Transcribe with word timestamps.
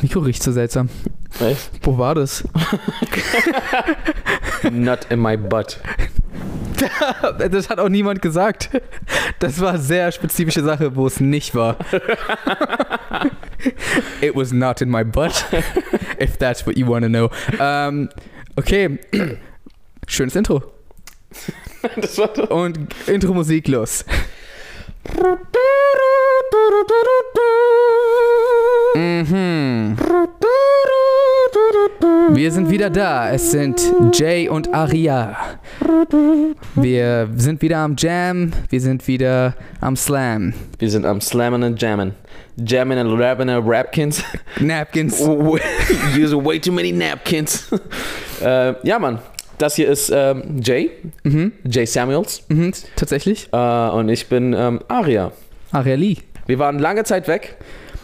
Das 0.00 0.08
Mikro 0.08 0.20
riecht 0.20 0.42
so 0.42 0.50
seltsam. 0.50 0.88
Echt? 1.40 1.72
Wo 1.82 1.98
war 1.98 2.14
das? 2.14 2.42
Not 4.70 5.00
in 5.10 5.20
my 5.20 5.36
butt. 5.36 5.78
Das 7.50 7.68
hat 7.68 7.78
auch 7.78 7.90
niemand 7.90 8.22
gesagt. 8.22 8.70
Das 9.40 9.60
war 9.60 9.74
eine 9.74 9.78
sehr 9.78 10.10
spezifische 10.10 10.64
Sache, 10.64 10.96
wo 10.96 11.06
es 11.06 11.20
nicht 11.20 11.54
war. 11.54 11.76
It 14.22 14.34
was 14.34 14.50
not 14.50 14.80
in 14.80 14.88
my 14.88 15.04
butt. 15.04 15.44
If 16.18 16.38
that's 16.38 16.66
what 16.66 16.78
you 16.78 16.88
want 16.88 17.04
to 17.04 17.10
know. 17.10 17.28
Ähm, 17.58 18.08
okay. 18.56 18.98
Schönes 20.06 20.34
Intro. 20.34 20.62
Das 22.00 22.16
war 22.16 22.28
doch. 22.28 22.48
Und 22.48 22.78
Intro-Musik 23.06 23.68
los. 23.68 24.06
Mhm. 28.94 29.96
Wir 32.30 32.50
sind 32.50 32.70
wieder 32.70 32.90
da. 32.90 33.30
Es 33.30 33.50
sind 33.50 33.80
Jay 34.14 34.48
und 34.48 34.72
Aria. 34.74 35.36
Wir 36.74 37.28
sind 37.36 37.62
wieder 37.62 37.78
am 37.78 37.94
Jam. 37.96 38.52
Wir 38.68 38.80
sind 38.80 39.06
wieder 39.06 39.54
am 39.80 39.96
Slam. 39.96 40.54
Wir 40.78 40.90
sind 40.90 41.06
am 41.06 41.20
Slammen 41.20 41.62
und 41.62 41.80
Jammen. 41.80 42.14
Jammen 42.56 42.98
and 42.98 43.18
Rapping 43.18 43.48
and 43.48 43.64
Rapkins. 43.66 44.24
Napkins. 44.58 45.20
Use 46.16 46.34
way 46.34 46.58
too 46.58 46.72
many 46.72 46.92
napkins. 46.92 47.68
äh, 48.42 48.74
ja, 48.86 48.98
Mann. 48.98 49.18
Das 49.58 49.76
hier 49.76 49.88
ist 49.88 50.10
ähm, 50.12 50.60
Jay. 50.62 50.90
Mhm. 51.22 51.52
Jay 51.64 51.86
Samuels. 51.86 52.42
Mhm. 52.48 52.72
Tatsächlich. 52.96 53.48
Äh, 53.52 53.56
und 53.56 54.08
ich 54.08 54.26
bin 54.28 54.52
ähm, 54.52 54.80
Aria. 54.88 55.32
Aria 55.70 55.94
Lee. 55.94 56.16
Wir 56.46 56.58
waren 56.58 56.78
lange 56.78 57.04
Zeit 57.04 57.28
weg. 57.28 57.56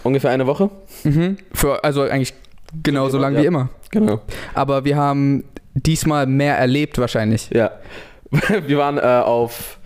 Ungefähr 0.06 0.30
eine 0.30 0.46
Woche. 0.46 0.70
Mhm. 1.04 1.36
Für, 1.52 1.84
also 1.84 2.02
eigentlich 2.02 2.34
genauso 2.82 3.14
Wie 3.14 3.16
immer, 3.16 3.26
lang 3.26 3.34
ja. 3.34 3.42
wie 3.42 3.46
immer. 3.46 3.70
Genau. 3.90 4.20
Aber 4.54 4.84
wir 4.84 4.96
haben 4.96 5.42
diesmal 5.74 6.26
mehr 6.26 6.56
erlebt 6.56 6.98
wahrscheinlich. 6.98 7.50
Ja. 7.50 7.72
Wir 8.66 8.78
waren 8.78 8.98
äh, 8.98 9.02
auf, 9.02 9.78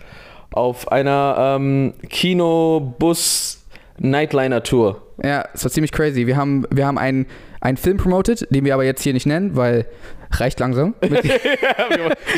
auf 0.51 0.91
einer 0.91 1.57
ähm, 1.59 1.93
Kino-Bus-Nightliner-Tour. 2.09 4.99
Ja, 5.23 5.45
es 5.53 5.63
war 5.63 5.71
ziemlich 5.71 5.91
crazy. 5.91 6.25
Wir 6.25 6.37
haben, 6.37 6.65
wir 6.71 6.87
haben 6.87 6.97
einen, 6.97 7.27
einen 7.59 7.77
Film 7.77 7.97
promoted, 7.97 8.47
den 8.49 8.65
wir 8.65 8.73
aber 8.73 8.83
jetzt 8.83 9.03
hier 9.03 9.13
nicht 9.13 9.27
nennen, 9.27 9.55
weil 9.55 9.85
reicht 10.33 10.59
langsam. 10.59 10.95
ich 11.01 11.11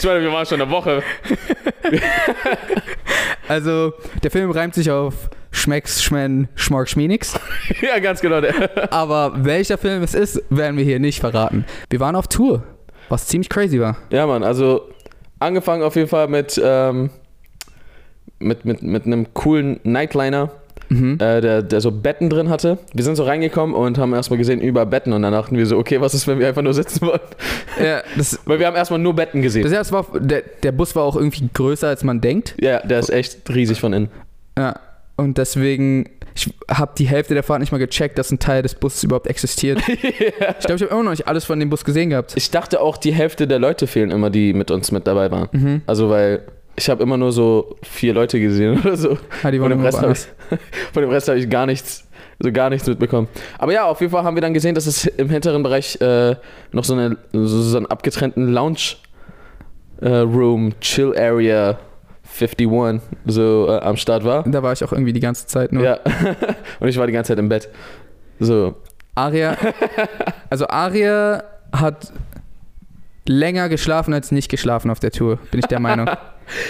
meine, 0.03 0.21
wir 0.21 0.31
waren 0.31 0.45
schon 0.45 0.61
eine 0.61 0.71
Woche. 0.71 1.03
Also, 3.47 3.93
der 4.23 4.31
Film 4.31 4.51
reimt 4.51 4.73
sich 4.73 4.89
auf 4.89 5.29
Schmecks, 5.51 6.01
Schmen, 6.01 6.47
Schmork, 6.55 6.89
Schmienix. 6.89 7.39
ja, 7.81 7.99
ganz 7.99 8.21
genau. 8.21 8.41
Der. 8.41 8.91
Aber 8.91 9.33
welcher 9.35 9.77
Film 9.77 10.01
es 10.01 10.13
ist, 10.13 10.41
werden 10.49 10.77
wir 10.77 10.83
hier 10.83 10.99
nicht 10.99 11.19
verraten. 11.19 11.65
Wir 11.89 11.99
waren 11.99 12.15
auf 12.15 12.27
Tour, 12.27 12.63
was 13.09 13.27
ziemlich 13.27 13.49
crazy 13.49 13.79
war. 13.79 13.97
Ja, 14.11 14.25
Mann, 14.25 14.43
also 14.43 14.89
angefangen 15.39 15.83
auf 15.83 15.95
jeden 15.95 16.07
Fall 16.07 16.27
mit, 16.27 16.59
ähm, 16.63 17.09
mit, 18.39 18.65
mit, 18.65 18.81
mit 18.81 19.05
einem 19.05 19.33
coolen 19.33 19.79
Nightliner, 19.83 20.51
Mhm. 20.93 21.13
äh, 21.19 21.41
der, 21.41 21.61
der 21.61 21.81
so 21.81 21.91
Betten 21.91 22.29
drin 22.29 22.49
hatte. 22.49 22.77
Wir 22.93 23.03
sind 23.03 23.15
so 23.15 23.23
reingekommen 23.23 23.75
und 23.75 23.97
haben 23.97 24.13
erstmal 24.13 24.37
gesehen, 24.37 24.61
über 24.61 24.85
Betten 24.85 25.13
und 25.13 25.21
dann 25.21 25.33
dachten 25.33 25.57
wir 25.57 25.65
so, 25.65 25.77
okay, 25.77 25.99
was 26.01 26.13
ist, 26.13 26.27
wenn 26.27 26.39
wir 26.39 26.47
einfach 26.47 26.61
nur 26.61 26.73
sitzen 26.73 27.07
wollen? 27.07 27.19
Ja, 27.83 28.01
das, 28.17 28.39
Weil 28.45 28.59
wir 28.59 28.67
haben 28.67 28.75
erstmal 28.75 28.99
nur 28.99 29.15
Betten 29.15 29.41
gesehen. 29.41 29.63
das 29.63 29.71
erste 29.71 29.93
war, 29.93 30.05
der, 30.19 30.43
der 30.61 30.71
Bus 30.71 30.95
war 30.95 31.03
auch 31.03 31.15
irgendwie 31.15 31.49
größer, 31.53 31.87
als 31.87 32.03
man 32.03 32.21
denkt. 32.21 32.55
ja, 32.61 32.79
der 32.79 32.99
ist 32.99 33.09
echt 33.09 33.49
riesig 33.53 33.79
von 33.79 33.93
innen. 33.93 34.09
Ja, 34.57 34.79
und 35.15 35.37
deswegen, 35.37 36.09
ich 36.35 36.51
habe 36.69 36.93
die 36.97 37.05
Hälfte 37.05 37.33
der 37.33 37.43
Fahrt 37.43 37.59
nicht 37.59 37.71
mal 37.71 37.77
gecheckt, 37.77 38.17
dass 38.17 38.31
ein 38.31 38.39
Teil 38.39 38.63
des 38.63 38.75
Busses 38.75 39.03
überhaupt 39.03 39.27
existiert. 39.27 39.81
Ich 39.87 40.65
glaube, 40.65 40.75
ich 40.75 40.81
habe 40.83 40.85
immer 40.93 41.03
noch 41.03 41.11
nicht 41.11 41.27
alles 41.27 41.45
von 41.45 41.59
dem 41.59 41.69
Bus 41.69 41.83
gesehen 41.83 42.09
gehabt. 42.11 42.33
Ich 42.35 42.49
dachte 42.51 42.81
auch, 42.81 42.97
die 42.97 43.13
Hälfte 43.13 43.47
der 43.47 43.59
Leute 43.59 43.85
fehlen 43.87 44.11
immer, 44.11 44.29
die 44.29 44.53
mit 44.53 44.71
uns 44.71 44.91
mit 44.91 45.05
dabei 45.07 45.29
waren. 45.31 45.49
Mhm. 45.51 45.81
Also, 45.85 46.09
weil 46.09 46.41
ich 46.75 46.89
habe 46.89 47.03
immer 47.03 47.17
nur 47.17 47.31
so 47.31 47.75
vier 47.83 48.13
Leute 48.13 48.39
gesehen 48.39 48.79
oder 48.83 48.97
so. 48.97 49.17
Ah, 49.43 49.51
die 49.51 49.59
Von 49.59 49.69
dem, 49.69 49.81
Rest 49.81 50.01
ich, 50.01 50.59
von 50.93 51.01
dem 51.01 51.11
Rest 51.11 51.27
habe 51.27 51.39
ich 51.39 51.49
gar 51.49 51.65
nichts, 51.65 52.07
so 52.39 52.51
gar 52.51 52.69
nichts 52.69 52.87
mitbekommen. 52.87 53.27
Aber 53.57 53.73
ja, 53.73 53.85
auf 53.85 54.01
jeden 54.01 54.11
Fall 54.11 54.23
haben 54.23 54.35
wir 54.35 54.41
dann 54.41 54.53
gesehen, 54.53 54.75
dass 54.75 54.87
es 54.87 55.05
im 55.05 55.29
hinteren 55.29 55.63
Bereich 55.63 55.99
äh, 56.01 56.35
noch 56.71 56.83
so, 56.83 56.93
eine, 56.93 57.17
so 57.31 57.77
einen 57.77 57.85
abgetrennten 57.85 58.47
Lounge 58.47 58.95
äh, 60.01 60.09
Room, 60.09 60.73
Chill 60.81 61.17
Area 61.17 61.77
51 62.39 63.01
so 63.25 63.67
äh, 63.69 63.79
am 63.79 63.95
Start 63.95 64.23
war. 64.23 64.43
Da 64.43 64.63
war 64.63 64.73
ich 64.73 64.83
auch 64.83 64.91
irgendwie 64.91 65.13
die 65.13 65.19
ganze 65.19 65.45
Zeit 65.45 65.71
nur. 65.71 65.83
Ja. 65.83 65.99
Und 66.79 66.87
ich 66.87 66.97
war 66.97 67.05
die 67.05 67.13
ganze 67.13 67.29
Zeit 67.29 67.39
im 67.39 67.49
Bett. 67.49 67.69
So. 68.39 68.75
Aria, 69.15 69.55
also 70.49 70.67
Aria 70.67 71.43
hat 71.71 72.11
länger 73.27 73.69
geschlafen 73.69 74.13
als 74.13 74.31
nicht 74.31 74.49
geschlafen 74.49 74.89
auf 74.89 74.99
der 74.99 75.11
Tour, 75.11 75.37
bin 75.51 75.59
ich 75.59 75.67
der 75.67 75.79
Meinung. 75.79 76.09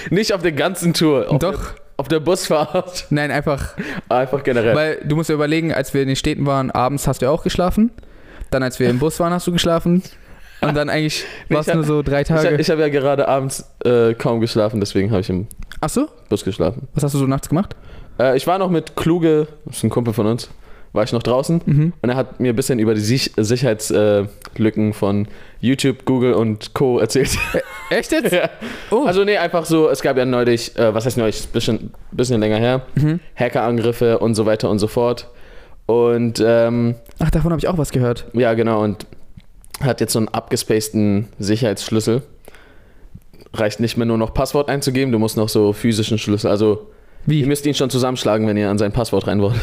Nicht 0.09 0.33
auf 0.33 0.41
der 0.41 0.51
ganzen 0.51 0.93
Tour. 0.93 1.29
Auf 1.29 1.39
Der, 1.39 1.51
Doch, 1.51 1.61
auf 1.97 2.07
der 2.07 2.19
Busfahrt. 2.19 3.07
nein, 3.09 3.31
einfach, 3.31 3.75
Einfach 4.09 4.43
generell. 4.43 4.75
weil 4.75 4.97
du 5.03 5.15
musst 5.15 5.29
dir 5.29 5.33
überlegen, 5.33 5.73
als 5.73 5.93
wir 5.93 6.01
in 6.01 6.07
den 6.07 6.15
Städten 6.15 6.45
waren, 6.45 6.71
abends 6.71 7.07
hast 7.07 7.21
du 7.21 7.25
ja 7.27 7.31
auch 7.31 7.43
geschlafen. 7.43 7.91
Dann, 8.51 8.63
als 8.63 8.79
wir 8.79 8.89
im 8.89 8.99
Bus 8.99 9.19
waren, 9.19 9.33
hast 9.33 9.47
du 9.47 9.51
geschlafen. 9.51 10.03
Und 10.61 10.75
dann 10.75 10.89
eigentlich 10.89 11.25
war 11.49 11.61
es 11.61 11.67
ich 11.67 11.73
nur 11.73 11.83
so 11.83 12.01
drei 12.03 12.21
Ich, 12.21 12.27
Tage. 12.27 12.55
ich 12.55 12.69
habe 12.69 12.81
ja 12.81 12.89
gerade 12.89 13.27
abends 13.27 13.65
äh, 13.83 14.13
kaum 14.13 14.39
geschlafen, 14.39 14.79
deswegen 14.79 15.11
habe 15.11 15.21
ich 15.21 15.29
im 15.29 15.47
Ach 15.81 15.89
so? 15.89 16.07
Bus 16.29 16.45
geschlafen. 16.45 16.87
Was 16.93 17.03
hast 17.03 17.13
du 17.15 17.17
so 17.19 17.27
nachts 17.27 17.49
gemacht? 17.49 17.75
Äh, 18.19 18.37
ich 18.37 18.47
war 18.47 18.57
noch 18.59 18.69
mit 18.69 18.95
Kluge, 18.95 19.47
das 19.65 19.77
ist 19.77 19.83
ein 19.83 19.89
Kumpel 19.89 20.13
von 20.13 20.25
uns, 20.27 20.49
war 20.93 21.03
ich 21.03 21.11
noch 21.11 21.23
draußen 21.23 21.61
Mhm. 21.65 21.93
und 22.01 22.09
er 22.09 22.15
hat 22.15 22.39
mir 22.39 22.53
ein 22.53 22.55
bisschen 22.55 22.79
über 22.79 22.93
die 22.93 23.01
Sich 23.01 23.31
Sicherheitslücken 23.35 24.29
Lücken 24.57 24.93
von 24.93 25.27
YouTube, 25.59 26.05
Google 26.05 26.33
und 26.33 26.73
Co. 26.75 26.99
erzählt. 26.99 27.35
Echt 27.89 28.11
jetzt? 28.11 28.31
ja. 28.31 28.49
Oh. 28.91 29.03
Also 29.05 29.23
nee, 29.23 29.37
einfach 29.37 29.65
so, 29.65 29.89
es 29.89 30.01
gab 30.01 30.15
ja 30.17 30.25
neulich, 30.25 30.77
äh, 30.77 30.93
was 30.93 31.05
heißt 31.05 31.17
neulich, 31.17 31.47
bisschen, 31.47 31.91
bisschen 32.11 32.39
länger 32.39 32.57
her, 32.57 32.81
Mhm. 32.95 33.19
Hackerangriffe 33.35 34.19
und 34.19 34.35
so 34.35 34.45
weiter 34.45 34.69
und 34.69 34.77
so 34.79 34.87
fort. 34.87 35.29
Und 35.87 36.41
ähm, 36.45 36.95
Ach, 37.19 37.29
davon 37.31 37.51
habe 37.51 37.59
ich 37.59 37.67
auch 37.67 37.77
was 37.77 37.91
gehört. 37.91 38.25
ja, 38.33 38.53
genau, 38.53 38.83
und 38.83 39.05
hat 39.81 39.99
jetzt 40.01 40.13
so 40.13 40.19
einen 40.19 40.27
abgespaceden 40.29 41.27
Sicherheitsschlüssel. 41.39 42.21
Reicht 43.55 43.79
nicht 43.79 43.97
mehr 43.97 44.05
nur 44.05 44.17
noch 44.17 44.33
Passwort 44.33 44.69
einzugeben, 44.69 45.11
du 45.11 45.19
musst 45.19 45.37
noch 45.37 45.49
so 45.49 45.73
physischen 45.73 46.17
Schlüssel, 46.17 46.49
also 46.49 46.87
Ihr 47.27 47.31
Wie? 47.33 47.45
müsst 47.45 47.65
ihn 47.65 47.73
schon 47.73 47.89
zusammenschlagen, 47.89 48.47
wenn 48.47 48.57
ihr 48.57 48.69
an 48.69 48.77
sein 48.77 48.91
Passwort 48.91 49.27
rein 49.27 49.41
wollt. 49.41 49.55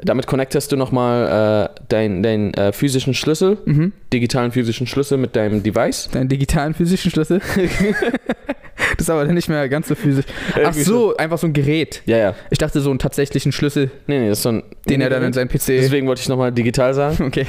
Damit 0.00 0.28
connectest 0.28 0.70
du 0.70 0.76
nochmal 0.76 1.70
äh, 1.76 1.80
deinen 1.88 2.22
dein, 2.22 2.54
äh, 2.54 2.72
physischen 2.72 3.14
Schlüssel, 3.14 3.58
Mhm. 3.64 3.92
digitalen 4.12 4.52
physischen 4.52 4.86
Schlüssel 4.86 5.18
mit 5.18 5.34
deinem 5.34 5.62
Device. 5.64 6.08
Deinen 6.12 6.28
digitalen 6.28 6.74
physischen 6.74 7.10
Schlüssel? 7.10 7.40
das 8.96 9.00
ist 9.06 9.10
aber 9.10 9.24
dann 9.24 9.34
nicht 9.34 9.48
mehr 9.48 9.68
ganz 9.68 9.88
so 9.88 9.96
physisch. 9.96 10.24
Ach 10.64 10.72
so, 10.72 11.16
einfach 11.16 11.38
so 11.38 11.48
ein 11.48 11.52
Gerät. 11.52 12.02
Ja, 12.06 12.16
ja. 12.16 12.34
Ich 12.50 12.58
dachte 12.58 12.80
so 12.80 12.90
einen 12.90 13.00
tatsächlichen 13.00 13.50
Schlüssel, 13.50 13.90
Nee, 14.06 14.20
nee, 14.20 14.28
das 14.28 14.38
ist 14.38 14.42
so 14.44 14.50
ein. 14.50 14.62
den 14.88 15.00
er 15.00 15.10
dann 15.10 15.24
in 15.24 15.32
seinen 15.32 15.48
PC. 15.48 15.66
Deswegen 15.80 16.06
wollte 16.06 16.20
ich 16.22 16.28
nochmal 16.28 16.52
digital 16.52 16.94
sagen. 16.94 17.16
Okay. 17.26 17.46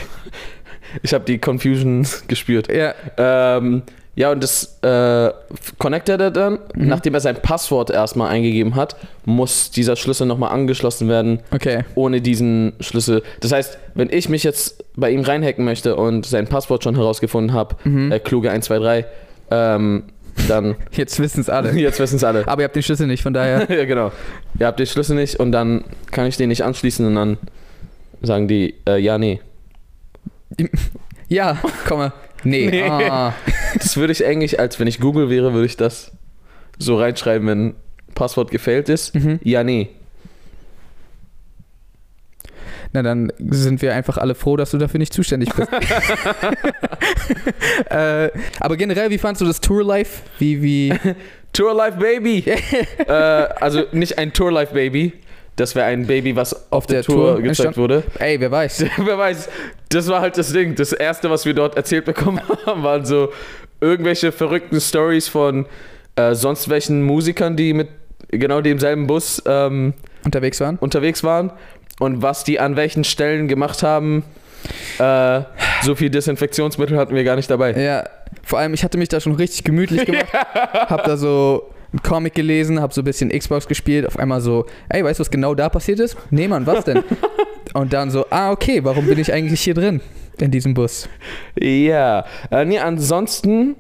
Ich 1.04 1.14
habe 1.14 1.24
die 1.24 1.38
Confusion 1.38 2.08
gespürt. 2.28 2.68
Ja. 2.74 2.96
Ähm, 3.18 3.84
ja, 4.20 4.32
und 4.34 4.44
das 4.44 4.78
äh, 4.82 5.32
connectet 5.78 6.20
er 6.20 6.30
dann. 6.30 6.60
Mhm. 6.76 6.88
Nachdem 6.90 7.14
er 7.14 7.22
sein 7.22 7.38
Passwort 7.42 7.90
erstmal 7.90 8.28
eingegeben 8.30 8.76
hat, 8.76 8.98
muss 9.24 9.72
dieser 9.72 9.96
Schlüssel 9.96 10.28
nochmal 10.28 10.52
angeschlossen 10.52 11.08
werden, 11.08 11.40
Okay. 11.52 11.86
ohne 11.96 12.20
diesen 12.20 12.74
Schlüssel. 12.82 13.24
Das 13.40 13.54
heißt, 13.54 13.78
wenn 13.96 14.10
ich 14.12 14.28
mich 14.28 14.44
jetzt 14.44 14.84
bei 14.98 15.10
ihm 15.10 15.22
reinhacken 15.22 15.64
möchte 15.64 15.96
und 15.96 16.26
sein 16.26 16.48
Passwort 16.48 16.84
schon 16.84 16.96
herausgefunden 16.96 17.54
habe, 17.54 17.78
Mhm. 17.86 18.12
äh, 18.12 18.20
kluge 18.20 18.52
123, 18.52 19.06
ähm, 19.52 20.04
dann, 20.50 20.76
Jetzt 20.92 21.18
wissen 21.22 21.40
es 21.40 21.50
alle. 21.50 21.72
jetzt 21.80 21.98
wissen 22.02 22.18
es 22.18 22.24
alle. 22.26 22.46
Aber 22.46 22.62
ihr 22.62 22.66
habt 22.66 22.76
den 22.76 22.84
Schlüssel 22.84 23.08
nicht, 23.08 23.24
von 23.24 23.34
daher. 23.34 23.70
ja, 23.74 23.86
genau. 23.86 24.12
Ihr 24.60 24.68
habt 24.68 24.80
den 24.80 24.86
Schlüssel 24.86 25.16
nicht 25.16 25.40
und 25.40 25.54
dann 25.54 25.86
kann 26.12 26.26
ich 26.28 26.36
den 26.36 26.50
nicht 26.50 26.66
anschließen 26.66 27.06
und 27.08 27.16
dann 27.16 27.38
sagen 28.22 28.50
die, 28.50 28.76
äh, 28.86 28.98
ja, 28.98 29.18
nee. 29.18 29.40
Ja, 31.30 31.58
komm 31.88 32.00
mal. 32.00 32.14
Nee. 32.44 32.70
Nee. 32.70 32.84
Ah. 32.84 33.34
Das 33.76 33.98
würde 33.98 34.14
ich 34.14 34.26
eigentlich, 34.26 34.60
als 34.60 34.80
wenn 34.80 34.88
ich 34.88 35.00
Google 35.00 35.30
wäre, 35.30 35.54
würde 35.54 35.66
ich 35.66 35.78
das 35.78 36.12
so 36.78 36.98
reinschreiben, 36.98 37.48
wenn 37.48 37.76
Passwort 38.16 38.52
gefällt 38.52 38.90
ist. 38.90 39.16
Mhm. 39.16 39.40
Ja, 39.44 39.64
nee. 39.64 39.90
Na, 42.92 43.04
dann 43.04 43.32
sind 43.40 43.84
wir 43.84 43.94
einfach 43.94 44.18
alle 44.18 44.34
froh, 44.34 44.58
dass 44.58 44.72
du 44.72 44.80
dafür 44.80 44.98
nicht 44.98 45.14
zuständig 45.14 45.54
bist. 45.54 45.70
äh, 47.92 48.32
aber 48.60 48.78
generell, 48.78 49.12
wie 49.12 49.20
fandst 49.20 49.42
du 49.42 49.46
das 49.46 49.62
Tour-Life? 49.62 50.24
Wie, 50.40 50.64
wie. 50.64 50.94
Tour 51.54 51.76
Life 51.76 51.98
Baby. 51.98 52.44
äh, 53.08 53.12
also 53.12 53.84
nicht 53.92 54.18
ein 54.18 54.34
Tour 54.34 54.52
Life 54.52 54.74
Baby. 54.74 55.14
Das 55.60 55.76
wäre 55.76 55.86
ein 55.88 56.08
Baby, 56.08 56.36
was 56.36 56.72
auf, 56.72 56.86
der, 56.88 57.04
Tour, 57.04 57.36
gezeigt 57.36 57.48
entstand- 57.48 57.78
wurde. 57.78 58.04
Ey, 58.20 58.40
wer 58.40 58.50
weiß. 58.52 58.86
Wer 58.98 59.18
weiß, 59.18 59.50
das 59.90 60.08
war 60.08 60.22
halt 60.22 60.38
das 60.38 60.54
Ding. 60.54 60.76
Das 60.76 60.94
erste, 60.94 61.30
was 61.30 61.46
wir 61.46 61.54
dort 61.54 61.76
erzählt 61.76 62.06
bekommen 62.06 62.40
haben, 62.66 62.84
waren 62.84 63.06
so 63.06 63.30
irgendwelche 63.82 64.32
verrückten 64.32 64.80
Stories 64.80 65.28
von 65.28 65.66
äh, 66.16 66.34
sonst 66.34 66.70
welchen 66.70 67.04
Musikern, 67.04 67.56
die 67.58 67.74
mit 67.74 67.90
genau 68.30 68.62
demselben 68.62 69.08
Bus 69.08 69.42
ähm, 69.46 69.94
Unterwegs 70.24 70.60
waren? 70.62 70.78
unterwegs 70.78 71.24
waren 71.24 71.52
und 72.00 72.22
was 72.22 72.44
die 72.44 72.60
an 72.60 72.76
welchen 72.76 73.04
Stellen 73.04 73.48
gemacht 73.48 73.84
haben. 73.84 74.24
Äh, 74.98 75.42
so 75.84 75.96
viel 75.96 76.10
Desinfektionsmittel 76.10 76.98
hatten 76.98 77.16
wir 77.16 77.24
gar 77.24 77.36
nicht 77.38 77.50
dabei. 77.50 77.72
Ja, 77.72 78.04
vor 78.44 78.60
allem, 78.60 78.74
ich 78.74 78.84
hatte 78.84 78.98
mich 78.98 79.10
da 79.10 79.20
schon 79.20 79.36
richtig 79.36 79.64
gemütlich 79.64 80.06
gemacht. 80.06 80.28
hab 80.34 81.04
da 81.06 81.16
so 81.18 81.70
einen 81.92 82.02
Comic 82.04 82.36
gelesen, 82.36 82.82
hab 82.82 82.94
so 82.94 83.02
ein 83.02 83.06
bisschen 83.06 83.30
Xbox 83.30 83.68
gespielt. 83.68 84.06
Auf 84.06 84.18
einmal 84.18 84.42
so, 84.42 84.66
ey, 84.90 85.04
weißt 85.04 85.20
du, 85.20 85.22
was 85.22 85.32
genau 85.32 85.56
da 85.56 85.70
passiert 85.70 86.00
ist? 86.00 86.18
Nee, 86.30 86.48
Mann, 86.48 86.66
was 86.66 86.86
denn? 86.86 87.04
Und 87.74 87.94
dann 87.94 88.10
so, 88.10 88.26
ah, 88.30 88.52
okay, 88.52 88.84
warum 88.84 89.06
bin 89.06 89.20
ich 89.20 89.32
eigentlich 89.32 89.62
hier 89.62 89.74
drin? 89.74 90.02
In 90.40 90.52
diesem 90.52 90.74
Bus. 90.74 91.10
Ja. 91.60 92.26
Äh, 92.50 92.66
nee, 92.66 92.80
ansonsten 92.80 93.76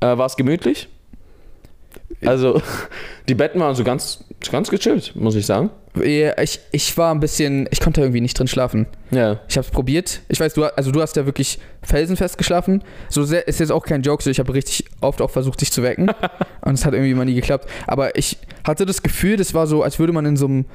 äh, 0.00 0.06
war 0.06 0.26
es 0.26 0.36
gemütlich. 0.36 0.88
Also, 2.26 2.60
die 3.28 3.34
Betten 3.34 3.60
waren 3.60 3.74
so 3.74 3.84
ganz, 3.84 4.24
ganz 4.50 4.70
gechillt, 4.70 5.14
muss 5.14 5.34
ich 5.34 5.46
sagen. 5.46 5.70
Ja, 5.96 6.38
ich, 6.40 6.60
ich 6.70 6.96
war 6.96 7.12
ein 7.12 7.20
bisschen, 7.20 7.68
ich 7.70 7.80
konnte 7.80 8.00
irgendwie 8.00 8.20
nicht 8.20 8.38
drin 8.38 8.46
schlafen. 8.46 8.86
Ja. 9.10 9.40
Ich 9.48 9.56
habe 9.56 9.66
es 9.66 9.70
probiert. 9.70 10.20
Ich 10.28 10.38
weiß, 10.38 10.54
du, 10.54 10.64
also 10.64 10.90
du 10.90 11.00
hast 11.00 11.16
ja 11.16 11.26
wirklich 11.26 11.58
felsenfest 11.82 12.38
geschlafen. 12.38 12.82
So 13.08 13.24
sehr 13.24 13.48
ist 13.48 13.60
jetzt 13.60 13.72
auch 13.72 13.84
kein 13.84 14.02
Joke. 14.02 14.22
So 14.22 14.30
ich 14.30 14.38
habe 14.38 14.52
richtig 14.54 14.84
oft 15.00 15.20
auch 15.20 15.30
versucht, 15.30 15.60
dich 15.60 15.72
zu 15.72 15.82
wecken. 15.82 16.10
und 16.62 16.74
es 16.74 16.84
hat 16.84 16.94
irgendwie 16.94 17.14
mal 17.14 17.24
nie 17.24 17.34
geklappt. 17.34 17.68
Aber 17.86 18.16
ich 18.16 18.38
hatte 18.64 18.86
das 18.86 19.02
Gefühl, 19.02 19.36
das 19.36 19.54
war 19.54 19.66
so, 19.66 19.82
als 19.82 19.98
würde 19.98 20.12
man 20.12 20.26
in 20.26 20.36
so 20.36 20.46
einem 20.46 20.66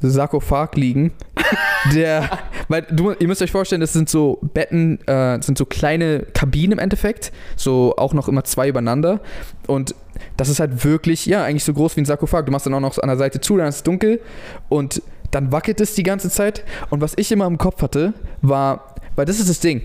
Sarkophag 0.00 0.76
liegen. 0.76 1.12
der, 1.94 2.28
weil 2.68 2.82
du, 2.82 3.12
ihr 3.12 3.26
müsst 3.26 3.42
euch 3.42 3.50
vorstellen, 3.50 3.80
das 3.80 3.92
sind 3.92 4.08
so 4.08 4.38
Betten, 4.54 5.06
äh, 5.06 5.40
sind 5.42 5.58
so 5.58 5.64
kleine 5.64 6.20
Kabinen 6.32 6.72
im 6.72 6.78
Endeffekt. 6.78 7.32
So 7.56 7.94
auch 7.96 8.14
noch 8.14 8.28
immer 8.28 8.44
zwei 8.44 8.68
übereinander. 8.68 9.20
Und 9.66 9.94
das 10.36 10.48
ist 10.48 10.60
halt 10.60 10.84
wirklich, 10.84 11.26
ja, 11.26 11.44
eigentlich 11.44 11.64
so 11.64 11.72
groß 11.72 11.96
wie 11.96 12.02
ein 12.02 12.06
Sarkophag. 12.06 12.46
Du 12.46 12.52
machst 12.52 12.66
dann 12.66 12.74
auch 12.74 12.80
noch 12.80 12.98
an 12.98 13.08
der 13.08 13.18
Seite 13.18 13.40
zu, 13.40 13.56
dann 13.56 13.68
ist 13.68 13.76
es 13.76 13.82
dunkel 13.82 14.20
und 14.68 15.02
dann 15.30 15.52
wackelt 15.52 15.80
es 15.80 15.94
die 15.94 16.02
ganze 16.02 16.30
Zeit. 16.30 16.64
Und 16.90 17.00
was 17.00 17.14
ich 17.16 17.30
immer 17.32 17.46
im 17.46 17.58
Kopf 17.58 17.82
hatte, 17.82 18.14
war, 18.42 18.94
weil 19.16 19.26
das 19.26 19.38
ist 19.38 19.48
das 19.48 19.60
Ding. 19.60 19.82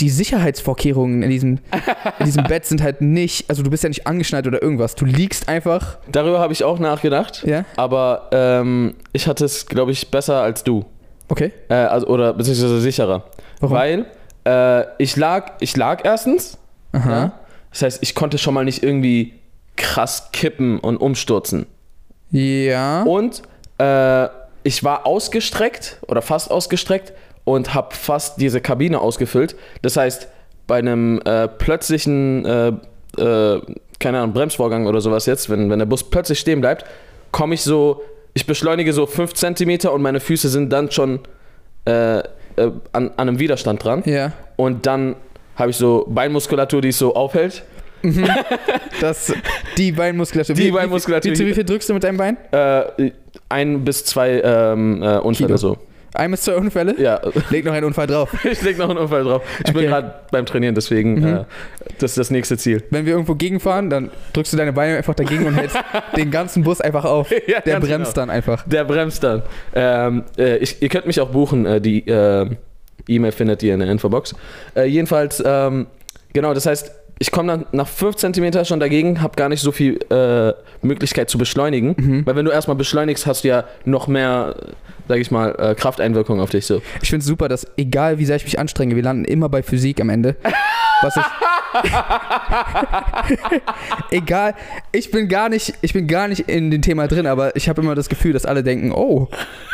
Die 0.00 0.10
Sicherheitsvorkehrungen 0.10 1.22
in 1.22 1.30
diesem, 1.30 1.58
in 2.18 2.26
diesem 2.26 2.44
Bett 2.44 2.66
sind 2.66 2.82
halt 2.82 3.00
nicht, 3.00 3.48
also 3.48 3.62
du 3.62 3.70
bist 3.70 3.82
ja 3.82 3.88
nicht 3.88 4.06
angeschnallt 4.06 4.46
oder 4.46 4.62
irgendwas. 4.62 4.94
Du 4.94 5.04
liegst 5.04 5.48
einfach. 5.48 5.98
Darüber 6.10 6.40
habe 6.40 6.52
ich 6.52 6.64
auch 6.64 6.78
nachgedacht. 6.78 7.44
Ja? 7.46 7.64
Aber 7.76 8.28
ähm, 8.32 8.94
ich 9.12 9.26
hatte 9.28 9.44
es, 9.44 9.66
glaube 9.66 9.92
ich, 9.92 10.10
besser 10.10 10.42
als 10.42 10.64
du. 10.64 10.84
Okay. 11.28 11.52
Äh, 11.68 11.74
also, 11.74 12.08
oder 12.08 12.34
beziehungsweise 12.34 12.80
sicherer. 12.80 13.24
Warum? 13.60 13.76
Weil 13.76 14.06
äh, 14.44 14.84
ich, 14.98 15.16
lag, 15.16 15.52
ich 15.60 15.76
lag 15.76 16.04
erstens. 16.04 16.58
Aha. 16.92 17.10
Ja? 17.10 17.32
Das 17.70 17.82
heißt, 17.82 18.02
ich 18.02 18.14
konnte 18.14 18.38
schon 18.38 18.54
mal 18.54 18.64
nicht 18.64 18.82
irgendwie 18.82 19.34
krass 19.76 20.30
kippen 20.32 20.78
und 20.78 20.96
umstürzen. 20.96 21.66
Ja. 22.30 23.02
Und 23.02 23.42
äh, 23.78 24.28
ich 24.62 24.82
war 24.82 25.06
ausgestreckt 25.06 25.98
oder 26.06 26.22
fast 26.22 26.50
ausgestreckt 26.50 27.12
und 27.44 27.74
habe 27.74 27.94
fast 27.94 28.40
diese 28.40 28.60
Kabine 28.60 29.00
ausgefüllt. 29.00 29.54
Das 29.82 29.96
heißt, 29.96 30.28
bei 30.66 30.78
einem 30.78 31.20
äh, 31.24 31.46
plötzlichen, 31.48 32.44
äh, 32.46 32.68
äh, 33.18 33.60
keine 34.00 34.18
Ahnung, 34.20 34.32
Bremsvorgang 34.32 34.86
oder 34.86 35.00
sowas 35.00 35.26
jetzt, 35.26 35.50
wenn, 35.50 35.68
wenn 35.70 35.78
der 35.78 35.86
Bus 35.86 36.04
plötzlich 36.04 36.38
stehen 36.40 36.60
bleibt, 36.60 36.84
komme 37.32 37.54
ich 37.54 37.62
so, 37.62 38.02
ich 38.32 38.46
beschleunige 38.46 38.92
so 38.92 39.06
5 39.06 39.34
cm 39.34 39.88
und 39.92 40.02
meine 40.02 40.20
Füße 40.20 40.48
sind 40.48 40.72
dann 40.72 40.90
schon 40.90 41.20
äh, 41.86 42.18
äh, 42.18 42.22
an, 42.56 42.72
an 42.92 43.12
einem 43.16 43.38
Widerstand 43.38 43.84
dran. 43.84 44.02
Ja. 44.06 44.32
Und 44.56 44.86
dann 44.86 45.16
habe 45.56 45.70
ich 45.70 45.76
so 45.76 46.06
Beinmuskulatur, 46.08 46.80
die 46.80 46.88
es 46.88 46.98
so 46.98 47.14
aufhält. 47.14 47.62
Das, 49.00 49.32
die 49.76 49.92
Beinmuskulatur. 49.92 50.54
Die 50.54 50.64
Wie- 50.64 50.70
Beinmuskulatur. 50.70 51.32
Wie, 51.32 51.38
wie, 51.38 51.46
wie 51.48 51.54
viel 51.54 51.64
drückst 51.64 51.88
du 51.88 51.94
mit 51.94 52.04
deinem 52.04 52.16
Bein? 52.16 52.36
Äh, 52.52 53.10
ein 53.48 53.84
bis 53.84 54.04
zwei 54.04 54.40
ähm, 54.42 55.02
äh, 55.02 55.18
Unfälle 55.18 55.46
Kilo. 55.48 55.56
so. 55.56 55.76
Ein 56.14 56.30
bis 56.30 56.42
zwei 56.42 56.54
Unfälle? 56.54 56.94
Ja, 56.98 57.20
Leg 57.50 57.64
noch 57.64 57.72
einen 57.72 57.84
Unfall 57.86 58.06
drauf. 58.06 58.32
ich 58.44 58.62
leg 58.62 58.78
noch 58.78 58.88
einen 58.88 58.98
Unfall 58.98 59.24
drauf. 59.24 59.42
Ich 59.58 59.64
bin 59.72 59.78
Okay. 59.78 59.86
gerade 59.86 60.14
beim 60.30 60.46
Trainieren, 60.46 60.74
deswegen 60.74 61.14
Mhm. 61.20 61.26
äh, 61.26 61.44
das 61.98 62.12
ist 62.12 62.18
das 62.18 62.30
nächste 62.30 62.56
Ziel. 62.56 62.82
Wenn 62.90 63.04
wir 63.04 63.12
irgendwo 63.12 63.34
gegenfahren, 63.34 63.90
dann 63.90 64.10
drückst 64.32 64.52
du 64.52 64.56
deine 64.56 64.72
Beine 64.72 64.96
einfach 64.96 65.14
dagegen 65.14 65.44
und 65.46 65.54
hältst 65.54 65.76
den 66.16 66.30
ganzen 66.30 66.62
Bus 66.62 66.80
einfach 66.80 67.04
auf. 67.04 67.30
Ja, 67.46 67.60
Der 67.60 67.74
ganz 67.74 67.86
bremst 67.86 68.14
genau. 68.14 68.26
dann 68.26 68.30
einfach. 68.30 68.62
Der 68.66 68.84
bremst 68.84 69.22
dann. 69.24 69.42
Ähm, 69.74 70.22
äh, 70.38 70.56
ich, 70.58 70.80
ihr 70.80 70.88
könnt 70.88 71.06
mich 71.06 71.20
auch 71.20 71.28
buchen. 71.30 71.66
Äh, 71.66 71.80
die 71.80 72.06
äh, 72.08 72.48
E-Mail 73.08 73.32
findet 73.32 73.62
ihr 73.62 73.74
in 73.74 73.80
der 73.80 73.90
Infobox. 73.90 74.34
Äh, 74.76 74.84
jedenfalls, 74.84 75.42
ähm, 75.44 75.88
genau, 76.32 76.54
das 76.54 76.64
heißt, 76.66 76.92
ich 77.18 77.30
komme 77.30 77.48
dann 77.52 77.66
nach 77.72 77.86
5 77.86 78.16
cm 78.16 78.64
schon 78.64 78.80
dagegen, 78.80 79.20
habe 79.22 79.36
gar 79.36 79.48
nicht 79.48 79.60
so 79.60 79.70
viel 79.72 79.98
äh, 80.10 80.52
Möglichkeit 80.84 81.28
zu 81.30 81.38
beschleunigen. 81.38 81.94
Mhm. 81.96 82.26
Weil 82.26 82.34
wenn 82.36 82.44
du 82.44 82.50
erstmal 82.50 82.76
beschleunigst, 82.76 83.26
hast 83.26 83.44
du 83.44 83.48
ja 83.48 83.64
noch 83.84 84.08
mehr, 84.08 84.54
sag 85.08 85.18
ich 85.18 85.30
mal, 85.30 85.54
äh, 85.58 85.74
Krafteinwirkung 85.74 86.40
auf 86.40 86.50
dich 86.50 86.66
so. 86.66 86.82
Ich 87.02 87.10
finde 87.10 87.22
es 87.22 87.26
super, 87.26 87.48
dass 87.48 87.66
egal 87.76 88.18
wie 88.18 88.24
sehr 88.24 88.36
ich 88.36 88.44
mich 88.44 88.58
anstrenge, 88.58 88.96
wir 88.96 89.02
landen 89.02 89.24
immer 89.24 89.48
bei 89.48 89.62
Physik 89.62 90.00
am 90.00 90.10
Ende. 90.10 90.36
Was 91.02 91.16
ich. 91.16 91.24
egal, 94.10 94.54
ich 94.92 95.10
bin 95.10 95.28
gar 95.28 95.48
nicht, 95.48 95.74
ich 95.82 95.92
bin 95.92 96.06
gar 96.06 96.28
nicht 96.28 96.48
in 96.48 96.70
dem 96.70 96.82
Thema 96.82 97.08
drin, 97.08 97.26
aber 97.26 97.56
ich 97.56 97.68
habe 97.68 97.82
immer 97.82 97.94
das 97.94 98.08
Gefühl, 98.08 98.32
dass 98.32 98.46
alle 98.46 98.62
denken, 98.62 98.92
oh, 98.92 99.28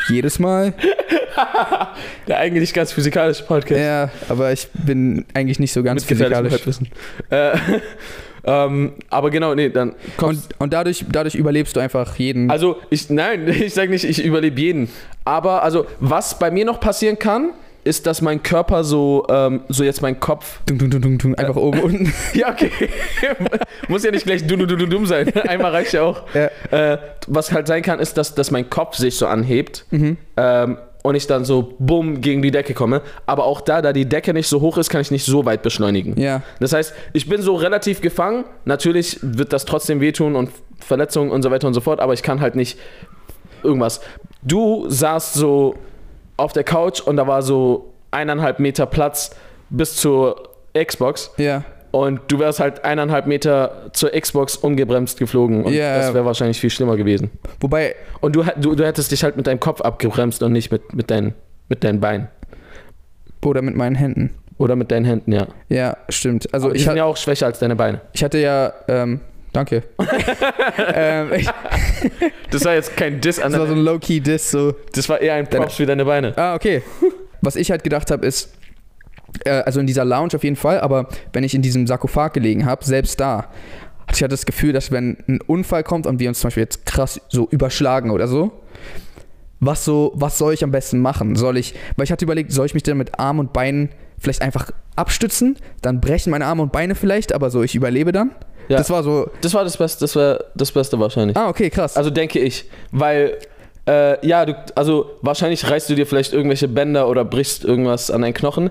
jedes 0.09 0.39
Mal. 0.39 0.75
Der 2.27 2.39
eigentlich 2.39 2.75
ganz 2.75 2.93
physikalische 2.93 3.45
Podcast. 3.45 3.81
Ja, 3.81 4.11
aber 4.29 4.53
ich 4.53 4.69
bin 4.73 5.25
eigentlich 5.35 5.59
nicht 5.59 5.73
so 5.73 5.83
ganz 5.83 6.03
mit 6.03 6.19
physikalisch. 6.19 6.61
Äh, 7.31 7.57
ähm, 8.45 8.93
aber 9.09 9.31
genau, 9.31 9.55
nee, 9.55 9.69
dann 9.69 9.91
Und, 9.91 10.17
kommst 10.17 10.55
und 10.59 10.73
dadurch, 10.73 11.05
dadurch 11.11 11.35
überlebst 11.35 11.77
du 11.77 11.81
einfach 11.81 12.17
jeden. 12.17 12.51
Also, 12.51 12.77
ich, 12.91 13.11
nein, 13.11 13.49
ich 13.49 13.75
sage 13.75 13.91
nicht, 13.91 14.05
ich 14.05 14.25
überlebe 14.25 14.61
jeden. 14.61 14.89
Aber, 15.25 15.63
also, 15.63 15.87
was 16.01 16.39
bei 16.39 16.51
mir 16.51 16.65
noch 16.65 16.81
passieren 16.81 17.19
kann, 17.19 17.51
ist, 17.85 18.07
dass 18.07 18.21
mein 18.21 18.43
Körper 18.43 18.85
so, 18.85 19.27
ähm, 19.31 19.63
so 19.69 19.85
jetzt 19.85 20.03
mein 20.03 20.21
Kopf. 20.21 20.61
Dung, 20.67 20.79
dung, 20.79 20.91
dung, 20.91 21.19
dung, 21.19 21.35
einfach 21.37 21.57
oben 21.57 21.81
unten. 21.81 22.13
Ja, 22.35 22.51
okay. 22.51 22.71
Muss 23.89 24.05
ja 24.05 24.11
nicht 24.11 24.27
gleich 24.27 24.47
du, 24.47 24.57
du, 24.57 24.67
du, 24.67 24.77
du, 24.77 24.87
dumm 24.87 25.07
sein. 25.07 25.33
Einmal 25.49 25.73
reicht 25.73 25.93
ja 25.93 26.03
auch. 26.03 26.23
Ja. 26.35 26.51
Äh, 26.93 26.99
was 27.27 27.53
halt 27.53 27.67
sein 27.67 27.83
kann, 27.83 27.99
ist, 27.99 28.17
dass, 28.17 28.35
dass 28.35 28.51
mein 28.51 28.69
Kopf 28.69 28.97
sich 28.97 29.17
so 29.17 29.27
anhebt. 29.27 29.87
Mhm. 29.91 30.19
Ähm, 30.37 30.79
und 31.03 31.15
ich 31.15 31.27
dann 31.27 31.45
so 31.45 31.75
bumm 31.79 32.21
gegen 32.21 32.43
die 32.43 32.51
Decke 32.51 32.75
komme. 32.75 33.03
Aber 33.27 33.45
auch 33.45 33.61
da, 33.61 33.83
da 33.83 33.93
die 33.93 34.09
Decke 34.09 34.35
nicht 34.35 34.49
so 34.49 34.61
hoch 34.61 34.79
ist, 34.79 34.91
kann 34.91 35.01
ich 35.01 35.11
nicht 35.11 35.25
so 35.25 35.45
weit 35.45 35.63
beschleunigen. 35.63 36.19
Ja. 36.21 36.43
Das 36.59 36.73
heißt, 36.73 36.95
ich 37.13 37.29
bin 37.29 37.43
so 37.43 37.55
relativ 37.55 38.01
gefangen. 38.01 38.45
Natürlich 38.65 39.19
wird 39.23 39.53
das 39.53 39.65
trotzdem 39.65 40.01
wehtun 40.01 40.37
und 40.37 40.51
Verletzungen 40.81 41.31
und 41.31 41.43
so 41.43 41.51
weiter 41.51 41.67
und 41.67 41.75
so 41.75 41.81
fort, 41.81 42.01
aber 42.01 42.13
ich 42.13 42.23
kann 42.23 42.41
halt 42.41 42.55
nicht 42.55 42.79
irgendwas. 43.63 44.01
Du 44.43 44.87
saßt 44.89 45.35
so 45.35 45.75
auf 46.37 46.53
der 46.53 46.65
Couch 46.65 47.01
und 47.01 47.17
da 47.17 47.27
war 47.27 47.43
so 47.43 47.93
eineinhalb 48.11 48.59
Meter 48.59 48.87
Platz 48.87 49.31
bis 49.69 49.97
zur 49.97 50.51
Xbox 50.75 51.31
Ja. 51.37 51.65
Und 51.91 52.21
du 52.29 52.39
wärst 52.39 52.61
halt 52.61 52.85
eineinhalb 52.85 53.27
Meter 53.27 53.91
zur 53.93 54.11
Xbox 54.11 54.57
ungebremst 54.57 55.19
geflogen 55.19 55.65
und 55.65 55.73
Ja. 55.73 55.99
das 55.99 56.15
wäre 56.15 56.25
wahrscheinlich 56.25 56.61
viel 56.61 56.71
schlimmer 56.71 56.97
gewesen. 56.97 57.31
Wobei, 57.61 57.95
Und 58.21 58.37
du, 58.37 58.45
du, 58.57 58.75
du 58.75 58.85
hättest 58.87 59.11
dich 59.13 59.23
halt 59.25 59.37
mit 59.37 59.47
deinem 59.47 59.61
Kopf 59.61 59.81
abgebremst 59.81 60.43
und 60.43 60.53
nicht 60.53 60.71
mit, 60.71 60.93
mit, 60.95 61.11
deinen, 61.11 61.35
mit 61.69 61.83
deinen 61.85 62.01
Beinen. 62.01 62.29
oder 63.45 63.63
mit 63.63 63.75
meinen 63.77 63.95
Händen. 63.97 64.35
Oder 64.59 64.77
mit 64.77 64.91
deinen 64.91 65.07
Händen, 65.07 65.33
ja. 65.33 65.47
Ja, 65.71 65.97
stimmt. 66.11 66.53
Also 66.53 66.67
Aber 66.69 66.77
ich, 66.77 66.87
ha 66.87 66.95
ja 66.95 67.05
auch 67.05 67.17
schwächer 67.17 67.47
als 67.47 67.59
deine 67.61 67.77
Beine. 67.77 68.03
ich 68.13 68.23
hatte 68.23 68.37
ja, 68.39 68.73
ähm, 68.89 69.21
danke. 69.55 69.83
ähm, 70.95 71.31
Das 72.51 72.65
war 72.65 72.75
jetzt 72.75 72.97
kein 72.97 73.21
Diss 73.21 73.39
an 73.39 73.53
das 73.53 73.61
war 73.61 73.67
so 73.67 73.73
deine, 73.75 73.83
ein 73.83 73.85
Low-Key-Diss, 73.95 74.51
so. 74.51 74.75
Das 74.95 75.09
war 75.09 75.21
eher 75.21 75.35
ein 75.35 75.47
Props 75.49 75.77
für 75.77 75.87
deine 75.87 76.05
Beine. 76.05 76.35
Ah, 76.37 76.55
okay. 76.55 76.83
Was 77.41 77.57
ich 77.57 77.71
halt 77.71 77.83
gedacht 77.85 78.11
habe, 78.11 78.27
ist, 78.27 78.53
äh, 79.45 79.51
also 79.51 79.81
in 79.81 79.87
dieser 79.87 80.05
Lounge 80.05 80.35
auf 80.35 80.45
jeden 80.45 80.57
Fall, 80.57 80.81
aber 80.81 81.09
wenn 81.33 81.45
ich 81.45 81.55
in 81.55 81.63
diesem 81.63 81.87
Sarkophag 81.87 82.33
gelegen 82.33 82.67
habe, 82.67 82.85
selbst 82.85 83.21
da, 83.21 83.49
hatte 84.07 84.17
ich 84.17 84.23
halt 84.23 84.33
das 84.33 84.47
Gefühl, 84.47 84.73
dass 84.73 84.91
wenn 84.91 85.19
ein 85.29 85.41
Unfall 85.41 85.85
kommt 85.85 86.07
und 86.07 86.19
wir 86.19 86.29
uns 86.29 86.41
zum 86.41 86.49
Beispiel 86.49 86.63
jetzt 86.63 86.85
krass 86.87 87.21
so 87.29 87.49
überschlagen 87.51 88.11
oder 88.11 88.27
so, 88.27 88.53
was 89.61 89.85
so, 89.85 90.13
was 90.15 90.39
soll 90.39 90.55
ich 90.55 90.65
am 90.65 90.71
besten 90.71 91.01
machen? 91.01 91.37
Soll 91.37 91.59
ich, 91.59 91.75
weil 91.97 92.05
ich 92.05 92.13
hatte 92.13 92.25
überlegt, 92.25 92.51
soll 92.51 92.67
ich 92.67 92.75
mich 92.75 92.83
denn 92.83 92.97
mit 92.97 93.19
Arm 93.19 93.39
und 93.39 93.53
Beinen 93.53 93.91
vielleicht 94.19 94.43
einfach 94.43 94.71
abstützen? 94.97 95.57
Dann 95.83 96.01
brechen 96.01 96.31
meine 96.31 96.47
Arme 96.47 96.63
und 96.63 96.73
Beine 96.73 96.95
vielleicht, 96.95 97.33
aber 97.33 97.51
so, 97.51 97.63
ich 97.63 97.75
überlebe 97.75 98.11
dann. 98.11 98.33
Ja. 98.69 98.79
Das 98.79 98.89
war 98.91 99.03
so, 99.03 99.31
Das 99.43 99.53
war 99.55 99.65
das 99.65 99.77
Beste, 99.77 100.01
das 100.01 100.17
war 100.17 100.39
das 100.55 100.73
Beste 100.73 100.99
wahrscheinlich. 100.99 101.37
ah, 101.37 101.49
okay, 101.49 101.71
krass. 101.71 101.97
Also 101.97 102.11
denke 102.11 102.39
ich, 102.39 102.71
weil 102.91 103.37
äh, 103.87 104.27
ja, 104.27 104.47
du, 104.47 104.55
also 104.77 105.11
wahrscheinlich 105.23 105.69
reißt 105.69 105.91
du 105.91 105.95
dir 105.95 106.07
vielleicht 106.07 106.33
irgendwelche 106.33 106.69
Bänder 106.69 107.09
oder 107.09 107.25
brichst 107.25 107.65
irgendwas 107.65 108.11
an 108.11 108.23
deinen 108.23 108.35
Knochen, 108.35 108.71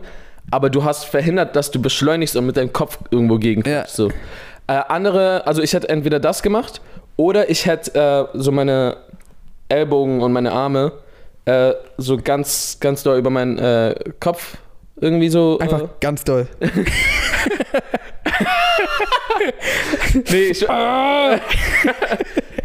aber 0.51 0.69
du 0.69 0.83
hast 0.83 1.05
verhindert, 1.05 1.55
dass 1.55 1.71
du 1.71 1.81
beschleunigst 1.81 2.35
und 2.35 2.45
mit 2.45 2.57
deinem 2.57 2.73
Kopf 2.73 2.97
irgendwo 3.11 3.37
gegen 3.37 3.63
Ja. 3.69 3.85
so. 3.87 4.09
Äh, 4.67 4.73
andere, 4.87 5.45
also 5.47 5.61
ich 5.61 5.73
hätte 5.73 5.89
entweder 5.89 6.19
das 6.19 6.41
gemacht 6.43 6.81
oder 7.17 7.49
ich 7.49 7.65
hätte 7.65 8.29
äh, 8.33 8.37
so 8.37 8.51
meine 8.51 8.97
Ellbogen 9.67 10.21
und 10.21 10.31
meine 10.31 10.51
Arme 10.51 10.91
äh, 11.45 11.73
so 11.97 12.17
ganz, 12.17 12.77
ganz 12.79 13.03
doll 13.03 13.17
über 13.17 13.29
meinen 13.29 13.57
äh, 13.57 13.95
Kopf 14.19 14.57
irgendwie 15.01 15.29
so. 15.29 15.57
einfach 15.59 15.83
Äh, 15.83 15.87
ganz 16.01 16.23
doll. 16.23 16.47
nee, 20.31 20.49
ich, 20.49 20.61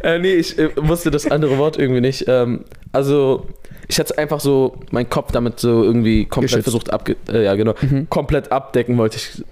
Äh, 0.05 0.19
nee, 0.19 0.35
ich 0.35 0.59
äh, 0.59 0.71
wusste 0.77 1.11
das 1.11 1.29
andere 1.31 1.57
Wort 1.59 1.79
irgendwie 1.79 2.01
nicht. 2.03 2.27
Ähm, 2.29 2.65
also, 2.93 3.47
ich 3.89 3.99
hatte 3.99 4.17
einfach 4.19 4.39
so 4.41 4.77
meinen 4.91 5.09
Kopf 5.09 5.33
damit 5.33 5.59
so 5.59 5.83
irgendwie 5.83 6.27
komplett 6.27 6.51
Geschützt. 6.51 6.65
versucht 6.65 6.93
abge... 6.93 7.17
Äh, 7.33 7.45
ja, 7.45 7.55
genau. 7.55 7.75
Mhm. 7.81 8.09
Komplett 8.11 8.53
abdecken, 8.53 8.99
wollte 8.99 9.17
ich, 9.17 9.43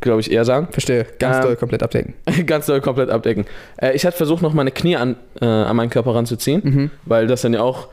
glaube 0.00 0.20
ich, 0.20 0.30
eher 0.32 0.44
sagen. 0.44 0.68
Verstehe. 0.70 1.06
Ganz 1.18 1.36
Ähm, 1.36 1.42
doll 1.42 1.56
komplett 1.56 1.82
abdecken. 1.82 2.14
Ganz 2.46 2.66
doll 2.66 2.80
komplett 2.80 3.10
abdecken. 3.10 3.44
Äh, 3.76 3.92
ich 3.94 4.06
hatte 4.06 4.16
versucht, 4.16 4.40
noch 4.42 4.54
meine 4.54 4.70
Knie 4.70 4.96
an, 4.96 5.16
äh, 5.40 5.44
an 5.44 5.76
meinen 5.76 5.90
Körper 5.90 6.14
ranzuziehen, 6.14 6.62
Mhm. 6.64 6.90
weil 7.04 7.26
das 7.26 7.42
sind 7.42 7.52
ja 7.54 7.60
auch 7.60 7.88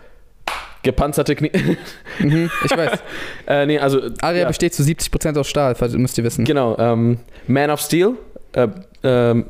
gepanzerte 0.83 1.35
Knie. 1.35 1.51
Mhm. 2.19 2.49
Ich 2.63 2.71
weiß. 2.77 2.99
äh, 3.47 3.65
nee, 3.65 3.77
also... 3.77 3.99
Aria 4.21 4.43
ja. 4.43 4.47
besteht 4.47 4.73
zu 4.73 4.83
70% 4.83 5.37
aus 5.37 5.47
Stahl, 5.47 5.75
müsst 5.97 6.17
ihr 6.17 6.23
wissen. 6.23 6.45
Genau, 6.45 6.77
ähm, 6.77 7.17
Man 7.47 7.69
of 7.69 7.81
Steel. 7.81 8.13
Äh, 8.53 8.67
ähm, 9.03 9.45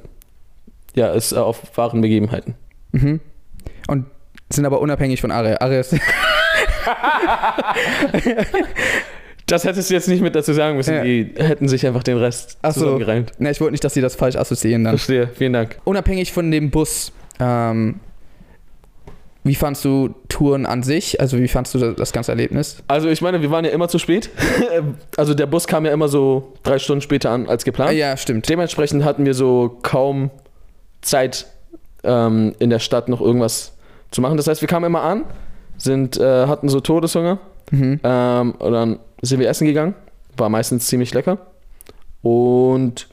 ja, 0.95 1.11
ist 1.11 1.31
äh, 1.31 1.37
auf 1.37 1.77
wahren 1.77 2.01
Begebenheiten. 2.01 2.55
Mhm. 2.91 3.19
Und 3.87 4.05
sind 4.51 4.65
aber 4.65 4.79
unabhängig 4.79 5.21
von 5.21 5.31
Aria. 5.31 5.57
Aria 5.59 5.79
ist. 5.79 5.95
Das 9.47 9.63
hättest 9.63 9.89
du 9.89 9.93
jetzt 9.93 10.07
nicht 10.07 10.21
mit 10.21 10.35
dazu 10.35 10.53
sagen 10.53 10.75
müssen. 10.75 10.95
Ja. 10.95 11.03
Die 11.03 11.31
hätten 11.37 11.67
sich 11.67 11.85
einfach 11.85 12.01
den 12.01 12.17
Rest 12.17 12.57
Ach 12.63 12.73
so. 12.73 12.81
zusammengereimt. 12.81 13.39
ne, 13.39 13.51
ich 13.51 13.61
wollte 13.61 13.73
nicht, 13.73 13.83
dass 13.83 13.93
sie 13.93 14.01
das 14.01 14.15
falsch 14.15 14.35
assoziieren 14.35 14.83
dann. 14.83 14.97
Verstehe, 14.97 15.29
vielen 15.35 15.53
Dank. 15.53 15.77
Unabhängig 15.83 16.31
von 16.31 16.49
dem 16.49 16.71
Bus, 16.71 17.11
ähm, 17.39 17.99
wie 19.43 19.53
fandst 19.53 19.85
du 19.85 20.15
Touren 20.29 20.65
an 20.65 20.81
sich? 20.81 21.21
Also 21.21 21.37
wie 21.37 21.47
fandst 21.47 21.75
du 21.75 21.93
das, 21.93 22.11
ganze 22.11 22.31
Erlebnis? 22.31 22.77
Also 22.87 23.07
ich 23.09 23.21
meine, 23.21 23.43
wir 23.43 23.51
waren 23.51 23.63
ja 23.63 23.69
immer 23.69 23.87
zu 23.87 23.99
spät. 23.99 24.31
also 25.17 25.35
der 25.35 25.45
Bus 25.45 25.67
kam 25.67 25.85
ja 25.85 25.91
immer 25.91 26.07
so 26.07 26.53
drei 26.63 26.79
Stunden 26.79 27.01
später 27.01 27.29
an 27.29 27.47
als 27.47 27.63
geplant. 27.63 27.93
ja, 27.93 28.17
stimmt. 28.17 28.49
Dementsprechend 28.49 29.03
hatten 29.03 29.23
wir 29.27 29.35
so 29.35 29.77
kaum 29.83 30.31
Zeit 31.05 31.45
ähm, 32.03 32.53
in 32.59 32.69
der 32.69 32.79
Stadt 32.79 33.09
noch 33.09 33.21
irgendwas 33.21 33.73
zu 34.11 34.21
machen. 34.21 34.37
Das 34.37 34.47
heißt, 34.47 34.61
wir 34.61 34.67
kamen 34.67 34.85
immer 34.85 35.01
an, 35.01 35.23
sind, 35.77 36.17
äh, 36.17 36.47
hatten 36.47 36.69
so 36.69 36.79
Todeshunger 36.79 37.39
Mhm. 37.71 37.99
ähm, 38.03 38.51
und 38.59 38.71
dann 38.73 38.99
sind 39.23 39.39
wir 39.39 39.49
essen 39.49 39.65
gegangen. 39.65 39.95
War 40.37 40.49
meistens 40.49 40.85
ziemlich 40.85 41.13
lecker. 41.15 41.39
Und 42.21 43.07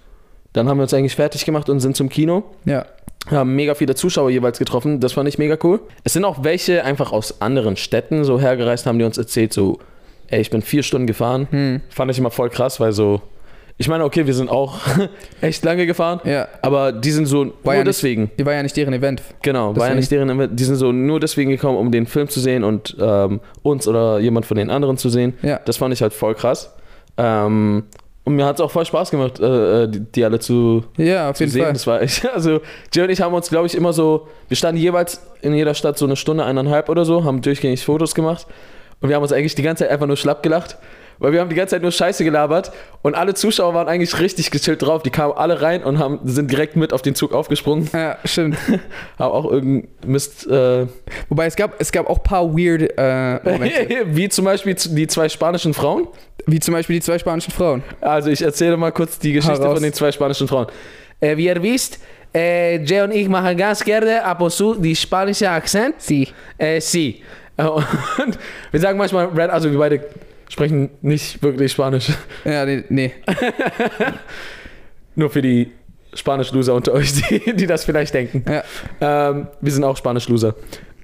dann 0.53 0.69
haben 0.69 0.77
wir 0.79 0.83
uns 0.83 0.93
eigentlich 0.93 1.15
fertig 1.17 1.45
gemacht 1.47 1.69
und 1.71 1.81
sind 1.81 1.97
zum 1.97 2.09
Kino. 2.09 2.45
Ja. 2.67 2.85
haben 3.31 3.55
mega 3.55 3.75
viele 3.75 3.95
Zuschauer 3.95 4.31
jeweils 4.31 4.59
getroffen. 4.59 5.01
Das 5.01 5.13
fand 5.15 5.29
ich 5.29 5.39
mega 5.39 5.57
cool. 5.63 5.81
Es 6.05 6.13
sind 6.13 6.25
auch 6.25 6.45
welche 6.45 6.85
einfach 6.85 7.13
aus 7.13 7.41
anderen 7.41 7.77
Städten 7.77 8.25
so 8.25 8.41
hergereist, 8.41 8.85
haben 8.85 8.99
die 8.99 9.05
uns 9.05 9.17
erzählt, 9.17 9.53
so, 9.53 9.79
ey, 10.29 10.41
ich 10.41 10.51
bin 10.51 10.61
vier 10.61 10.83
Stunden 10.83 11.07
gefahren. 11.07 11.47
Hm. 11.51 11.81
Fand 11.89 12.11
ich 12.11 12.19
immer 12.19 12.31
voll 12.31 12.51
krass, 12.51 12.81
weil 12.81 12.93
so, 12.93 13.23
ich 13.83 13.89
meine, 13.89 14.05
okay, 14.05 14.27
wir 14.27 14.35
sind 14.35 14.49
auch 14.49 14.79
echt 15.41 15.65
lange 15.65 15.87
gefahren, 15.87 16.21
Ja. 16.25 16.49
aber 16.63 16.93
die 16.93 17.11
sind 17.11 17.27
so 17.27 17.39
War 17.39 17.45
nur 17.45 17.75
ja 17.75 17.79
nicht- 17.81 17.87
deswegen. 17.89 18.31
Die 18.39 18.47
war 18.47 18.55
ja 18.55 18.63
nicht 18.63 18.77
deren 18.77 18.95
Event. 18.95 19.23
Genau, 19.43 19.75
war 19.77 19.89
ja 19.89 19.95
deswegen. 19.95 19.97
nicht 19.97 20.11
deren, 20.13 20.31
Event. 20.31 20.59
die 20.59 20.65
sind 20.65 20.77
so 20.77 20.93
nur 20.93 21.19
deswegen 21.21 21.51
gekommen, 21.51 21.77
um 21.79 21.91
den 21.91 22.07
Film 22.07 22.29
zu 22.29 22.41
sehen 22.41 22.65
und 22.65 22.97
ähm, 23.01 23.41
uns 23.63 23.87
oder 23.89 24.19
jemand 24.21 24.47
von 24.47 24.57
den 24.57 24.71
anderen 24.71 24.97
zu 24.97 25.09
sehen. 25.09 25.35
Ja. 25.43 25.61
Das 25.65 25.77
fand 25.77 25.93
ich 25.93 26.01
halt 26.01 26.13
voll 26.13 26.35
krass. 26.35 26.73
Ähm, 27.17 27.85
und 28.25 28.37
mir 28.37 28.47
hat 28.47 28.55
es 28.57 28.61
auch 28.61 28.71
voll 28.71 28.85
Spaß 28.87 29.11
gemacht, 29.11 29.41
äh, 29.41 29.83
äh, 29.83 29.89
die, 29.89 30.01
die 30.01 30.25
alle 30.25 30.39
zu, 30.39 30.85
Ja, 30.97 31.31
auf 31.31 31.37
zu 31.37 31.43
jeden 31.43 31.53
sehen. 31.53 31.63
Fall. 31.65 31.73
Das 31.73 31.87
war 31.89 32.01
echt, 32.03 32.25
also 32.35 32.61
Jay 32.95 33.03
und 33.03 33.11
ich 33.11 33.21
haben 33.21 33.35
uns, 33.35 33.49
glaube 33.49 33.67
ich, 33.67 33.75
immer 33.75 33.93
so, 33.93 34.29
wir 34.49 34.57
standen 34.57 34.81
jeweils 34.81 35.21
in 35.41 35.55
jeder 35.55 35.75
Stadt 35.75 35.99
so 35.99 36.05
eine 36.07 36.15
Stunde, 36.17 36.45
eineinhalb 36.45 36.89
oder 36.89 37.05
so, 37.05 37.25
haben 37.25 37.43
durchgängig 37.43 37.85
Fotos 37.85 38.15
gemacht 38.15 38.47
und 39.01 39.09
wir 39.09 39.17
haben 39.17 39.23
uns 39.25 39.33
eigentlich 39.33 39.57
die 39.57 39.63
ganze 39.63 39.83
Zeit 39.85 39.91
einfach 39.93 40.07
nur 40.07 40.17
schlapp 40.17 40.45
gelacht, 40.45 40.77
weil 41.19 41.33
wir 41.33 41.41
haben 41.41 41.49
die 41.51 41.57
ganze 41.57 41.77
Zeit 41.77 41.83
nur 41.83 41.93
Scheiße 41.93 42.25
gelabert 42.25 42.73
und 43.03 43.15
alle 43.15 43.35
Zuschauer 43.35 43.75
waren 43.75 43.89
eigentlich 43.89 44.19
richtig 44.21 44.51
gechillt 44.51 44.83
drauf. 44.83 45.03
Die 45.03 45.11
kamen 45.11 45.35
alle 45.35 45.63
rein 45.63 45.83
und 45.83 45.99
haben, 45.99 46.21
sind 46.25 46.51
direkt 46.51 46.77
mit 46.77 46.93
auf 46.93 47.03
den 47.03 47.15
Zug 47.15 47.33
aufgesprungen, 47.33 47.89
Ja, 47.93 48.19
stimmt. 48.25 48.57
haben 49.19 49.33
auch 49.33 49.51
irgendeinen 49.51 49.89
Mist, 50.07 50.47
äh, 50.47 50.87
Wobei 51.29 51.47
es 51.47 51.57
gab, 51.57 51.81
es 51.81 51.93
gab 51.93 52.09
auch 52.09 52.19
ein 52.19 52.23
paar 52.23 52.53
weird 52.57 52.93
äh, 52.97 53.41
Momente. 53.51 54.07
wie 54.07 54.29
zum 54.29 54.45
Beispiel 54.45 54.75
die 54.75 55.07
zwei 55.07 55.29
spanischen 55.29 55.75
Frauen. 55.75 56.09
wie 56.47 56.61
zum 56.61 56.75
Beispiel 56.75 56.97
die 56.97 57.03
zwei 57.03 57.19
spanischen 57.19 57.53
Frauen. 57.53 57.83
Also 58.01 58.31
ich 58.31 58.43
erzähle 58.43 58.77
mal 58.77 58.93
kurz 58.93 59.19
die 59.19 59.33
Geschichte 59.33 59.61
Heraus. 59.61 59.75
von 59.75 59.83
den 59.83 59.93
zwei 59.93 60.13
spanischen 60.13 60.49
Frauen. 60.49 60.67
Äh, 61.21 61.37
wie 61.37 61.47
ihr 61.47 61.63
wisst, 61.63 62.01
äh, 62.35 62.83
Jay 62.83 63.03
und 63.03 63.13
ich 63.13 63.29
machen 63.29 63.57
ganz 63.57 63.85
gerne 63.85 64.25
ab 64.25 64.41
und 64.41 64.51
zu 64.51 64.75
die 64.75 64.97
spanische 64.97 65.49
Akzent. 65.51 65.97
Sie. 65.99 66.29
Äh, 66.59 66.81
sie. 66.81 67.23
Äh, 67.57 67.63
und 67.67 68.39
wir 68.71 68.81
sagen 68.81 68.99
manchmal, 68.99 69.29
also 69.51 69.71
wir 69.71 69.79
beide 69.79 70.05
sprechen 70.53 70.91
nicht 71.01 71.43
wirklich 71.43 71.73
Spanisch. 71.73 72.13
Ja, 72.45 72.67
nee, 72.67 72.85
nee. 72.91 73.13
Nur 75.15 75.31
für 75.31 75.41
die 75.41 75.73
Spanisch-Loser 76.13 76.75
unter 76.75 76.93
euch, 76.93 77.15
die, 77.15 77.57
die 77.57 77.67
das 77.67 77.85
vielleicht 77.85 78.13
denken. 78.13 78.45
Ja. 78.47 79.31
Ähm, 79.31 79.47
wir 79.63 79.73
sind 79.73 79.83
auch 79.83 79.97
Spanisch-Loser. 79.97 80.55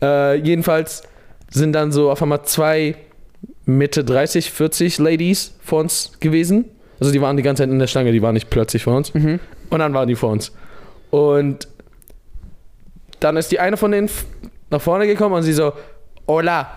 Äh, 0.03 0.37
jedenfalls 0.37 1.03
sind 1.51 1.73
dann 1.73 1.93
so 1.93 2.11
auf 2.11 2.21
einmal 2.21 2.43
zwei 2.43 2.97
Mitte 3.65 4.05
30, 4.05 4.51
40 4.51 4.99
Ladies 4.99 5.55
vor 5.61 5.81
uns 5.81 6.13
gewesen. 6.21 6.67
Also 7.01 7.11
die 7.11 7.23
waren 7.23 7.39
die 7.39 7.43
ganze 7.43 7.63
Zeit 7.63 7.71
in 7.71 7.79
der 7.79 7.87
Stange, 7.87 8.13
die 8.13 8.21
waren 8.21 8.35
nicht 8.35 8.51
plötzlich 8.51 8.85
vor 8.85 8.97
uns. 8.97 9.15
Mhm. 9.15 9.41
Und 9.71 9.79
dann 9.79 9.95
waren 9.95 10.09
die 10.09 10.15
vor 10.15 10.31
uns. 10.31 10.53
Und 11.11 11.69
dann 13.21 13.39
ist 13.39 13.51
die 13.51 13.61
eine 13.61 13.79
von 13.79 13.93
denen 13.93 14.11
nach 14.69 14.83
vorne 14.83 15.07
gekommen 15.07 15.35
und 15.35 15.43
sie 15.43 15.55
so, 15.55 15.73
hola. 16.27 16.71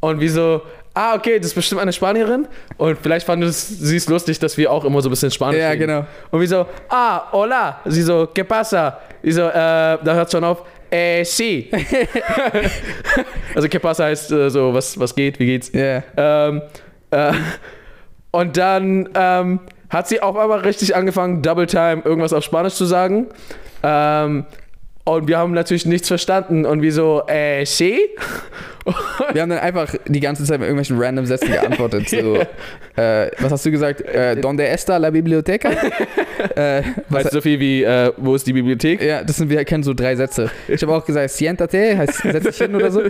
Und 0.00 0.18
wie 0.20 0.28
so, 0.28 0.62
ah, 0.96 1.14
okay, 1.14 1.38
das 1.38 1.48
ist 1.48 1.54
bestimmt 1.54 1.80
eine 1.80 1.92
Spanierin. 1.92 2.48
Und 2.78 2.98
vielleicht 3.00 3.26
fand 3.26 3.44
es, 3.44 3.68
sie 3.68 3.96
es 3.96 4.08
lustig, 4.08 4.38
dass 4.38 4.56
wir 4.56 4.72
auch 4.72 4.84
immer 4.84 5.00
so 5.02 5.08
ein 5.08 5.10
bisschen 5.10 5.30
Spanisch 5.30 5.60
Ja, 5.60 5.68
reden. 5.68 5.80
genau. 5.80 6.06
Und 6.30 6.40
wie 6.40 6.46
so, 6.46 6.66
ah, 6.88 7.30
hola. 7.32 7.80
Sie 7.84 8.02
so, 8.02 8.26
¿qué 8.34 8.44
pasa? 8.44 8.98
Sie 9.22 9.32
so, 9.32 9.42
äh, 9.42 9.52
da 9.52 10.14
hört 10.14 10.32
schon 10.32 10.42
auf, 10.42 10.62
äh, 10.90 11.22
sí. 11.24 11.70
also, 13.54 13.68
¿qué 13.68 13.78
pasa 13.78 14.04
heißt 14.04 14.32
äh, 14.32 14.48
so, 14.50 14.72
was, 14.72 14.98
was 14.98 15.14
geht, 15.14 15.38
wie 15.38 15.46
geht's? 15.46 15.70
Ja. 15.72 16.02
Ähm, 16.16 16.62
äh, 17.10 17.32
und 18.30 18.56
dann 18.56 19.08
ähm, 19.14 19.60
hat 19.90 20.08
sie 20.08 20.20
auf 20.22 20.36
einmal 20.36 20.60
richtig 20.60 20.96
angefangen, 20.96 21.42
Double 21.42 21.66
Time 21.66 22.02
irgendwas 22.04 22.32
auf 22.32 22.42
Spanisch 22.42 22.74
zu 22.74 22.86
sagen. 22.86 23.26
Ähm, 23.82 24.46
und 25.06 25.28
wir 25.28 25.38
haben 25.38 25.52
natürlich 25.54 25.86
nichts 25.86 26.08
verstanden. 26.08 26.66
Und 26.66 26.82
wie 26.82 26.90
so, 26.90 27.22
äh, 27.28 27.64
sí? 27.64 27.98
Wir 29.32 29.42
haben 29.42 29.50
dann 29.50 29.58
einfach 29.58 29.92
die 30.06 30.20
ganze 30.20 30.44
Zeit 30.44 30.60
mit 30.60 30.68
irgendwelchen 30.68 30.96
random 31.02 31.26
Sätzen 31.26 31.50
geantwortet. 31.50 32.08
So, 32.08 32.36
äh, 32.96 33.30
was 33.40 33.50
hast 33.50 33.66
du 33.66 33.72
gesagt? 33.72 34.00
Äh, 34.02 34.36
Donde 34.36 34.64
está 34.68 34.96
la 34.98 35.10
biblioteca? 35.10 35.70
äh, 36.54 36.82
Weißt 37.08 37.26
du 37.32 37.36
so 37.38 37.40
viel 37.40 37.58
wie, 37.58 37.82
äh, 37.82 38.12
wo 38.16 38.36
ist 38.36 38.46
die 38.46 38.52
Bibliothek? 38.52 39.02
ja, 39.02 39.24
das 39.24 39.38
sind 39.38 39.50
wir 39.50 39.64
kennen 39.64 39.82
so 39.82 39.92
drei 39.92 40.14
Sätze. 40.14 40.50
Ich 40.68 40.80
habe 40.82 40.94
auch 40.94 41.04
gesagt, 41.04 41.30
siéntate, 41.30 41.96
heißt 41.98 42.18
setz 42.30 42.44
dich 42.44 42.58
hin 42.58 42.76
oder 42.76 42.92
so. 42.92 43.02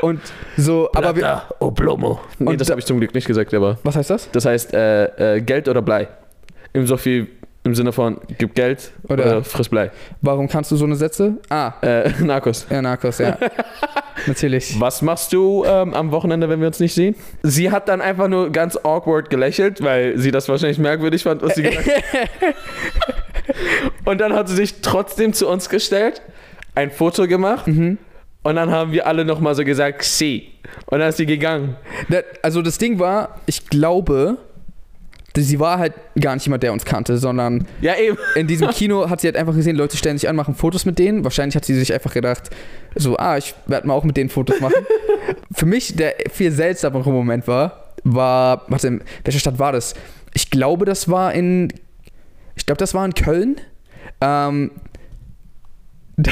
Und 0.00 0.20
so, 0.56 0.88
aber 0.94 1.14
wir, 1.14 1.42
o 1.58 1.70
plomo. 1.70 2.20
Nee, 2.38 2.52
Und 2.52 2.60
das 2.60 2.68
da- 2.68 2.72
habe 2.72 2.80
ich 2.80 2.86
zum 2.86 2.98
Glück 2.98 3.12
nicht 3.14 3.26
gesagt, 3.26 3.52
aber 3.52 3.78
was 3.82 3.96
heißt 3.96 4.08
das? 4.08 4.30
das 4.32 4.46
heißt 4.46 4.72
äh, 4.72 5.36
äh, 5.36 5.40
Geld 5.42 5.68
oder 5.68 5.82
Blei. 5.82 6.08
Im 6.72 6.86
so 6.86 6.96
viel, 6.96 7.26
im 7.64 7.74
Sinne 7.74 7.92
von, 7.92 8.18
gib 8.38 8.54
Geld 8.54 8.92
Oder- 9.08 9.24
oder, 9.24 9.44
friss 9.44 9.68
Blei. 9.68 9.90
Warum 10.20 10.48
kannst 10.48 10.70
du 10.70 10.76
so 10.76 10.84
eine 10.84 10.96
Sätze? 10.96 11.38
Ah, 11.48 11.72
Äh, 11.82 12.10
Narcos. 12.22 12.66
ja, 12.70 12.80
Narcos, 12.82 13.18
ja. 13.18 13.38
Natürlich. 14.26 14.78
Was 14.80 15.02
machst 15.02 15.32
du 15.32 15.64
ähm, 15.66 15.92
am 15.94 16.10
Wochenende, 16.12 16.48
wenn 16.48 16.60
wir 16.60 16.66
uns 16.68 16.78
nicht 16.80 16.94
sehen? 16.94 17.14
Sie 17.42 17.70
hat 17.70 17.88
dann 17.88 18.00
einfach 18.00 18.28
nur 18.28 18.50
ganz 18.50 18.76
awkward 18.76 19.28
gelächelt, 19.30 19.82
weil 19.82 20.16
sie 20.18 20.30
das 20.30 20.48
wahrscheinlich 20.48 20.78
merkwürdig 20.78 21.22
fand, 21.24 21.42
was 21.42 21.54
sie 21.56 21.62
gesagt 21.62 21.86
hat. 21.88 22.54
Und 24.04 24.20
dann 24.20 24.32
hat 24.34 24.48
sie 24.48 24.56
sich 24.56 24.80
trotzdem 24.80 25.32
zu 25.32 25.48
uns 25.48 25.68
gestellt, 25.68 26.22
ein 26.74 26.90
Foto 26.90 27.26
gemacht 27.26 27.66
Mhm. 27.66 27.98
und 28.42 28.56
dann 28.56 28.70
haben 28.70 28.92
wir 28.92 29.06
alle 29.06 29.24
nochmal 29.24 29.54
so 29.54 29.64
gesagt, 29.64 30.02
sie. 30.04 30.48
Und 30.86 30.98
dann 31.00 31.08
ist 31.08 31.16
sie 31.16 31.26
gegangen. 31.26 31.76
Also 32.42 32.62
das 32.62 32.78
Ding 32.78 32.98
war, 32.98 33.40
ich 33.46 33.68
glaube, 33.68 34.38
sie 35.36 35.58
war 35.58 35.78
halt 35.78 35.94
gar 36.20 36.34
nicht 36.34 36.44
jemand, 36.44 36.62
der 36.62 36.72
uns 36.72 36.84
kannte, 36.84 37.18
sondern 37.18 37.66
Ja, 37.80 37.96
eben. 37.96 38.16
in 38.36 38.46
diesem 38.46 38.68
Kino 38.70 39.10
hat 39.10 39.20
sie 39.20 39.26
halt 39.26 39.36
einfach 39.36 39.54
gesehen, 39.54 39.76
Leute 39.76 39.96
stellen 39.96 40.16
sich 40.18 40.28
an, 40.28 40.36
machen 40.36 40.54
Fotos 40.54 40.84
mit 40.84 40.98
denen. 40.98 41.24
Wahrscheinlich 41.24 41.56
hat 41.56 41.64
sie 41.64 41.74
sich 41.74 41.92
einfach 41.92 42.12
gedacht, 42.14 42.50
so, 42.94 43.16
ah, 43.16 43.36
ich 43.36 43.54
werde 43.66 43.86
mal 43.86 43.94
auch 43.94 44.04
mit 44.04 44.16
denen 44.16 44.30
Fotos 44.30 44.60
machen. 44.60 44.74
Für 45.52 45.66
mich 45.66 45.96
der 45.96 46.14
viel 46.30 46.52
seltsamere 46.52 47.10
Moment 47.10 47.48
war, 47.48 47.94
war, 48.04 48.62
warte, 48.68 48.88
in 48.88 49.02
welcher 49.24 49.40
Stadt 49.40 49.58
war 49.58 49.72
das? 49.72 49.94
Ich 50.34 50.50
glaube, 50.50 50.84
das 50.84 51.08
war 51.08 51.32
in, 51.32 51.72
ich 52.54 52.66
glaube, 52.66 52.78
das 52.78 52.94
war 52.94 53.04
in 53.04 53.14
Köln. 53.14 53.56
Ähm, 54.20 54.70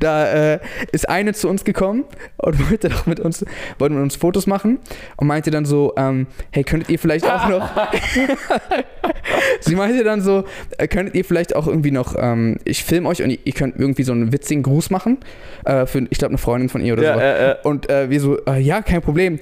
da 0.00 0.54
äh, 0.54 0.58
ist 0.92 1.08
eine 1.08 1.32
zu 1.34 1.48
uns 1.48 1.64
gekommen 1.64 2.04
und 2.38 2.70
wollte 2.70 2.88
doch 2.88 3.06
mit 3.06 3.20
uns, 3.20 3.44
wollte 3.78 3.94
mit 3.94 4.02
uns 4.02 4.16
Fotos 4.16 4.46
machen 4.46 4.78
und 5.16 5.26
meinte 5.26 5.50
dann 5.50 5.64
so, 5.64 5.94
ähm, 5.96 6.26
hey, 6.50 6.64
könntet 6.64 6.90
ihr 6.90 6.98
vielleicht 6.98 7.30
auch 7.30 7.48
noch 7.48 7.70
Sie 9.60 9.76
meinte 9.76 10.04
dann 10.04 10.20
so, 10.20 10.44
äh, 10.78 10.88
könntet 10.88 11.14
ihr 11.14 11.24
vielleicht 11.24 11.54
auch 11.54 11.66
irgendwie 11.66 11.90
noch, 11.90 12.16
ähm, 12.18 12.58
ich 12.64 12.84
filme 12.84 13.08
euch 13.08 13.22
und 13.22 13.30
ihr, 13.30 13.52
könnt 13.52 13.78
irgendwie 13.78 14.02
so 14.02 14.12
einen 14.12 14.32
witzigen 14.32 14.62
Gruß 14.62 14.90
machen 14.90 15.18
äh, 15.64 15.86
für, 15.86 16.06
ich 16.10 16.18
glaube, 16.18 16.30
eine 16.30 16.38
Freundin 16.38 16.68
von 16.68 16.80
ihr 16.80 16.94
oder 16.94 17.02
Ja, 17.02 17.14
so. 17.14 17.20
äh, 17.20 17.50
äh. 17.50 17.56
Und 17.62 17.90
äh, 17.90 18.10
wir 18.10 18.20
so, 18.20 18.38
ja, 18.58 18.82
kein 18.82 19.02
Problem. 19.02 19.38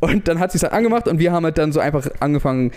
Und 0.00 0.28
dann 0.28 0.38
hat 0.38 0.50
sie 0.52 0.56
es 0.56 0.62
halt 0.62 0.72
angemacht 0.72 1.06
und 1.08 1.18
wir 1.18 1.30
haben 1.30 1.44
halt 1.44 1.58
dann 1.58 1.72
so 1.72 1.80
einfach 1.80 2.08
angefangen, 2.20 2.72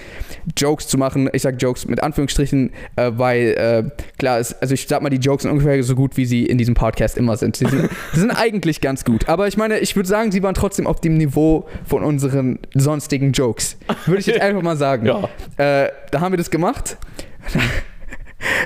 Jokes 0.58 0.88
zu 0.88 0.98
machen. 0.98 1.30
Ich 1.32 1.42
sag 1.42 1.62
Jokes 1.62 1.88
mit 1.88 2.04
Anführungsstrichen, 2.04 2.72
äh, 2.98 3.12
weil 3.16 3.48
äh, 3.58 4.04
klar 4.20 4.40
ist, 4.40 4.62
also 4.62 4.74
ich 4.74 4.88
sag 4.88 5.02
mal, 5.02 5.10
die 5.10 5.18
Jokes 5.18 5.44
sind 5.44 5.52
ungefähr 5.52 5.82
so 5.84 5.96
gut, 5.96 6.18
wie 6.18 6.26
sie 6.26 6.46
in 6.46 6.58
diesem 6.58 6.76
Podcast 6.76 7.18
immer 7.18 7.38
sind. 7.38 7.56
Sie 7.56 7.66
sind, 7.66 7.90
sie 8.14 8.20
sind 8.20 8.32
eigentlich 8.32 8.82
ganz 8.82 9.06
gut. 9.06 9.30
Aber 9.30 9.48
ich 9.48 9.56
meine, 9.56 9.80
ich 9.80 9.96
würde 9.96 10.10
sagen, 10.10 10.32
sie 10.34 10.44
waren 10.44 10.54
trotzdem 10.54 10.86
auf 10.86 11.00
dem 11.00 11.18
Niveau 11.18 11.68
von 11.86 12.04
unseren 12.04 12.60
sonstigen 12.74 13.32
Jokes. 13.32 13.78
Würde 14.06 14.20
ich 14.20 14.28
jetzt 14.28 14.42
einfach 14.42 14.62
mal 14.62 14.76
sagen. 14.76 15.06
Ja. 15.06 15.30
Äh, 15.58 15.92
da 16.12 16.20
haben 16.20 16.34
wir 16.34 16.38
das 16.38 16.52
gemacht. 16.52 16.98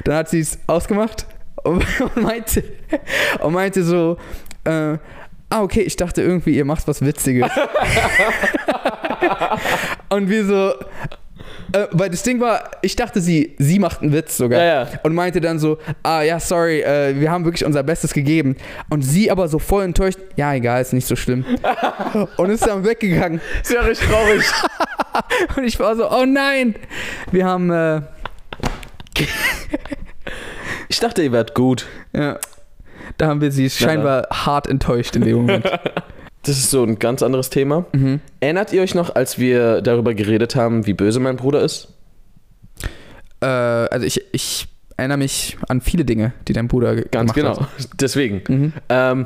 Dann 0.03 0.15
hat 0.15 0.29
sie 0.29 0.39
es 0.39 0.57
ausgemacht 0.65 1.27
und, 1.63 1.85
und, 2.01 2.23
meinte, 2.23 2.63
und 3.41 3.53
meinte 3.53 3.83
so, 3.83 4.17
äh, 4.63 4.97
ah, 5.50 5.62
okay, 5.62 5.82
ich 5.82 5.96
dachte 5.96 6.22
irgendwie, 6.22 6.56
ihr 6.56 6.66
macht 6.66 6.88
was 6.88 7.01
Witziges. 7.01 7.50
und 10.10 10.30
wir 10.30 10.46
so, 10.46 10.74
äh, 11.74 11.88
weil 11.92 12.10
das 12.10 12.24
Ding 12.24 12.39
war, 12.39 12.72
ich 12.82 12.96
dachte, 12.96 13.22
sie, 13.22 13.56
sie 13.58 13.80
macht 13.80 14.01
einen 14.01 14.13
Witz 14.13 14.38
sogar. 14.38 14.60
Ja, 14.60 14.84
ja. 14.84 14.88
Und 15.04 15.13
meinte 15.13 15.42
dann 15.42 15.60
so, 15.60 15.77
ah 16.04 16.22
ja, 16.22 16.39
sorry, 16.39 16.82
äh, 16.82 17.20
wir 17.20 17.32
haben 17.32 17.46
wirklich 17.46 17.66
unser 17.66 17.84
Bestes 17.84 18.13
gegeben. 18.13 18.56
Und 18.89 19.01
sie 19.01 19.32
aber 19.32 19.48
so 19.48 19.60
voll 19.60 19.84
enttäuscht, 19.84 20.20
ja, 20.36 20.54
egal, 20.54 20.82
ist 20.82 20.94
nicht 20.94 21.08
so 21.08 21.16
schlimm. 21.16 21.46
und 22.38 22.50
ist 22.50 22.66
dann 22.66 22.86
weggegangen. 22.86 23.42
Ist 23.62 23.74
ja 23.74 23.82
richtig 23.82 24.08
traurig. 24.08 24.44
Und 25.56 25.63
ich 25.63 25.80
war 25.80 25.96
so, 25.96 26.12
oh 26.12 26.25
nein, 26.27 26.75
wir 27.32 27.46
haben, 27.46 27.72
äh, 27.72 28.01
Ich 30.89 31.00
dachte, 31.00 31.24
ihr 31.24 31.32
wärt 31.32 31.56
gut. 31.56 31.88
ja, 32.13 32.38
da 33.17 33.27
haben 33.27 33.41
wir 33.41 33.51
sie 33.51 33.69
scheinbar 33.69 34.27
hart 34.31 34.67
enttäuscht 34.67 35.15
in 35.15 35.23
dem 35.23 35.35
Moment. 35.37 35.65
Das 36.43 36.57
ist 36.57 36.69
so 36.71 36.81
ein 36.81 36.97
ganz 36.97 37.23
anderes 37.23 37.49
Thema. 37.49 37.83
mhm. 37.91 38.21
Erinnert 38.39 38.71
ihr 38.71 38.81
euch 38.81 38.95
noch, 38.95 39.13
als 39.13 39.37
wir 39.37 39.81
darüber 39.81 40.13
geredet 40.13 40.55
haben, 40.55 40.85
wie 40.85 40.93
böse 40.93 41.19
mein 41.19 41.35
Bruder 41.35 41.61
ist? 41.61 41.89
äh, 43.41 43.45
also 43.45 44.05
ich, 44.05 44.21
ich 44.31 44.67
erinnere 44.95 45.17
mich 45.17 45.57
an 45.67 45.81
viele 45.81 46.05
Dinge, 46.05 46.31
die 46.47 46.53
dein 46.53 46.69
Bruder 46.69 46.95
ge- 46.95 47.05
Ganz 47.11 47.33
gemacht 47.33 47.57
genau. 47.57 47.67
Deswegen. 47.99 48.37
hat. 48.39 48.49
Mhm. 48.49 48.73
Ähm, 48.87 49.25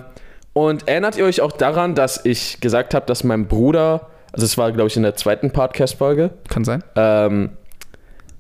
und 0.54 0.88
erinnert 0.88 1.16
ihr 1.16 1.26
euch 1.26 1.42
auch 1.42 1.52
daran, 1.52 1.94
dass 1.96 2.26
ich 2.26 2.60
gesagt 2.60 2.94
habe, 2.96 3.06
dass 3.06 3.24
mein 3.24 3.46
Bruder, 3.48 4.08
also 4.34 4.46
es 4.46 4.58
war, 4.58 4.72
glaube 4.72 4.88
ich, 4.88 4.98
in 4.98 5.04
der 5.04 5.16
zweiten 5.16 5.52
Podcast-Folge, 5.52 6.32
Kann 6.50 6.64
sein. 6.66 6.84
ähm, 6.96 7.52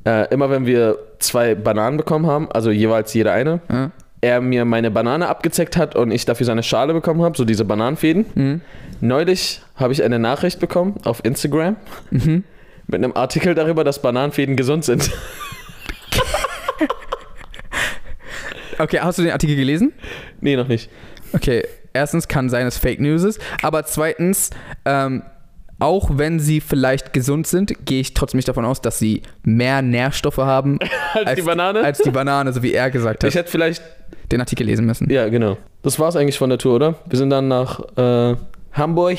äh, 0.05 0.27
immer 0.33 0.49
wenn 0.49 0.65
wir 0.65 0.97
zwei 1.19 1.53
Bananen 1.55 1.97
bekommen 1.97 2.25
haben, 2.25 2.51
also 2.51 2.71
jeweils 2.71 3.13
jede 3.13 3.31
eine, 3.31 3.61
Ja. 3.71 3.91
Er 4.21 4.39
mir 4.41 4.65
meine 4.65 4.91
Banane 4.91 5.27
abgezeckt 5.27 5.75
hat 5.77 5.95
und 5.95 6.11
ich 6.11 6.25
dafür 6.25 6.45
seine 6.45 6.63
Schale 6.63 6.93
bekommen 6.93 7.23
habe, 7.23 7.35
so 7.37 7.43
diese 7.45 7.65
Bananenfäden. 7.65 8.25
Mhm. 8.35 8.61
Neulich 9.01 9.61
habe 9.75 9.93
ich 9.93 10.03
eine 10.03 10.19
Nachricht 10.19 10.59
bekommen 10.59 10.95
auf 11.03 11.25
Instagram 11.25 11.75
Mhm. 12.11 12.43
mit 12.87 12.95
einem 13.03 13.15
Artikel 13.15 13.55
darüber, 13.55 13.83
dass 13.83 14.01
Bananenfäden 14.01 14.55
gesund 14.55 14.85
sind. 14.85 15.09
Okay, 18.79 18.99
hast 18.99 19.19
du 19.19 19.23
den 19.23 19.31
Artikel 19.31 19.55
gelesen? 19.55 19.93
nee, 20.39 20.55
noch 20.55 20.67
nicht. 20.67 20.89
Okay, 21.33 21.63
erstens 21.93 22.27
kann 22.27 22.49
sein, 22.49 22.65
dass 22.65 22.77
Fake 22.79 22.99
News 22.99 23.23
ist, 23.23 23.39
aber 23.61 23.85
zweitens, 23.85 24.49
ähm, 24.85 25.21
auch 25.81 26.09
wenn 26.13 26.39
sie 26.39 26.61
vielleicht 26.61 27.11
gesund 27.11 27.47
sind, 27.47 27.85
gehe 27.85 27.99
ich 28.01 28.13
trotzdem 28.13 28.37
nicht 28.37 28.47
davon 28.47 28.63
aus, 28.65 28.81
dass 28.81 28.99
sie 28.99 29.21
mehr 29.43 29.81
Nährstoffe 29.81 30.37
haben 30.37 30.79
Als, 31.13 31.35
die 31.35 31.41
Banane? 31.41 31.83
als 31.83 31.97
die 31.99 32.11
Banane, 32.11 32.53
so 32.53 32.63
wie 32.63 32.73
er 32.73 32.89
gesagt 32.91 33.23
hat. 33.23 33.29
ich 33.29 33.35
hätte 33.35 33.49
vielleicht 33.51 33.81
den 34.31 34.39
Artikel 34.39 34.65
lesen 34.65 34.85
müssen. 34.85 35.09
Ja, 35.09 35.27
genau. 35.27 35.57
Das 35.83 35.99
war's 35.99 36.15
eigentlich 36.15 36.37
von 36.37 36.49
der 36.49 36.59
Tour, 36.59 36.75
oder? 36.75 36.95
Wir 37.07 37.17
sind 37.17 37.31
dann 37.31 37.47
nach 37.47 37.79
äh, 37.97 38.35
Hamburg. 38.73 39.17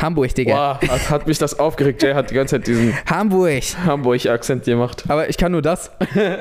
Hamburg, 0.00 0.34
Digga. 0.34 0.78
Boah, 0.80 0.88
hat, 0.90 1.10
hat 1.10 1.26
mich 1.26 1.38
das 1.38 1.58
aufgeregt. 1.58 2.02
Jay 2.02 2.12
hat 2.12 2.30
die 2.30 2.34
ganze 2.34 2.56
Zeit 2.56 2.66
diesen 2.66 2.92
Hamburg. 3.10 3.62
Hamburg-Akzent 3.86 4.64
gemacht. 4.64 5.04
Aber 5.08 5.30
ich 5.30 5.38
kann 5.38 5.52
nur 5.52 5.62
das. 5.62 5.90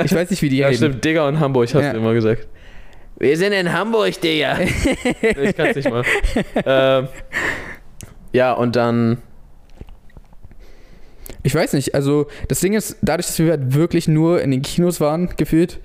Ich 0.04 0.14
weiß 0.14 0.30
nicht, 0.30 0.42
wie 0.42 0.50
die 0.50 0.58
Ja, 0.60 0.68
reden. 0.68 0.78
stimmt. 0.78 1.06
Digga 1.06 1.26
und 1.28 1.40
Hamburg 1.40 1.74
hast 1.74 1.82
Ja. 1.82 1.94
du 1.94 2.00
immer 2.00 2.14
gesagt. 2.14 2.48
Wir 3.18 3.38
sind 3.38 3.54
in 3.54 3.72
Hamburg, 3.72 4.20
Digga. 4.20 4.58
ich 4.60 5.56
kann's 5.56 5.78
nicht 5.78 5.90
mal. 5.90 6.04
ähm, 6.66 7.08
ja, 8.34 8.52
und 8.52 8.76
dann. 8.76 9.20
Ich 11.46 11.54
weiß 11.54 11.74
nicht, 11.74 11.94
also 11.94 12.26
das 12.48 12.60
Ding 12.60 12.74
ist, 12.74 12.98
dadurch, 13.04 13.28
dass 13.28 13.38
wir 13.38 13.52
halt 13.52 13.76
wirklich 13.76 14.08
nur 14.08 14.42
in 14.42 14.50
den 14.50 14.64
Kinos 14.64 15.00
waren, 15.00 15.30
gefühlt. 15.38 15.80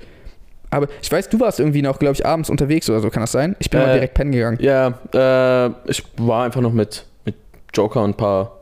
Aber 0.71 0.89
ich 1.03 1.13
weiß, 1.13 1.29
du 1.29 1.39
warst 1.39 1.61
irgendwie 1.61 1.83
noch, 1.83 1.99
glaube 1.99 2.15
ich, 2.15 2.25
abends 2.25 2.49
unterwegs 2.49 2.89
oder 2.89 3.01
so, 3.01 3.11
kann 3.11 3.23
das 3.23 3.33
sein? 3.33 3.57
Ich 3.59 3.69
bin 3.69 3.81
mal 3.81 3.91
Äh, 3.91 3.93
direkt 3.95 4.15
pennen 4.15 4.33
gegangen. 4.33 4.57
Ja, 4.63 4.99
äh, 5.13 5.71
ich 5.91 6.03
war 6.17 6.45
einfach 6.47 6.63
noch 6.63 6.73
mit, 6.73 7.05
mit 7.27 7.35
Joker 7.75 8.03
und 8.03 8.11
ein 8.11 8.17
paar, 8.17 8.61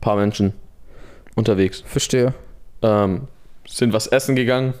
paar 0.00 0.14
Menschen 0.16 0.52
unterwegs. 1.34 1.82
Verstehe. 1.84 2.34
Ähm, 2.82 3.22
sind 3.66 3.92
was 3.92 4.06
essen 4.06 4.36
gegangen. 4.36 4.74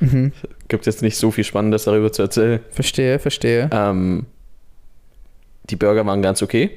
Mhm. 0.00 0.32
Gibt 0.66 0.86
jetzt 0.86 1.02
nicht 1.02 1.16
so 1.16 1.30
viel 1.30 1.44
Spannendes 1.44 1.84
darüber 1.84 2.10
zu 2.10 2.22
erzählen. 2.22 2.58
Verstehe, 2.70 3.20
verstehe. 3.20 3.70
Ähm, 3.72 4.26
die 5.70 5.76
Burger 5.76 6.04
waren 6.06 6.22
ganz 6.22 6.42
okay. 6.42 6.70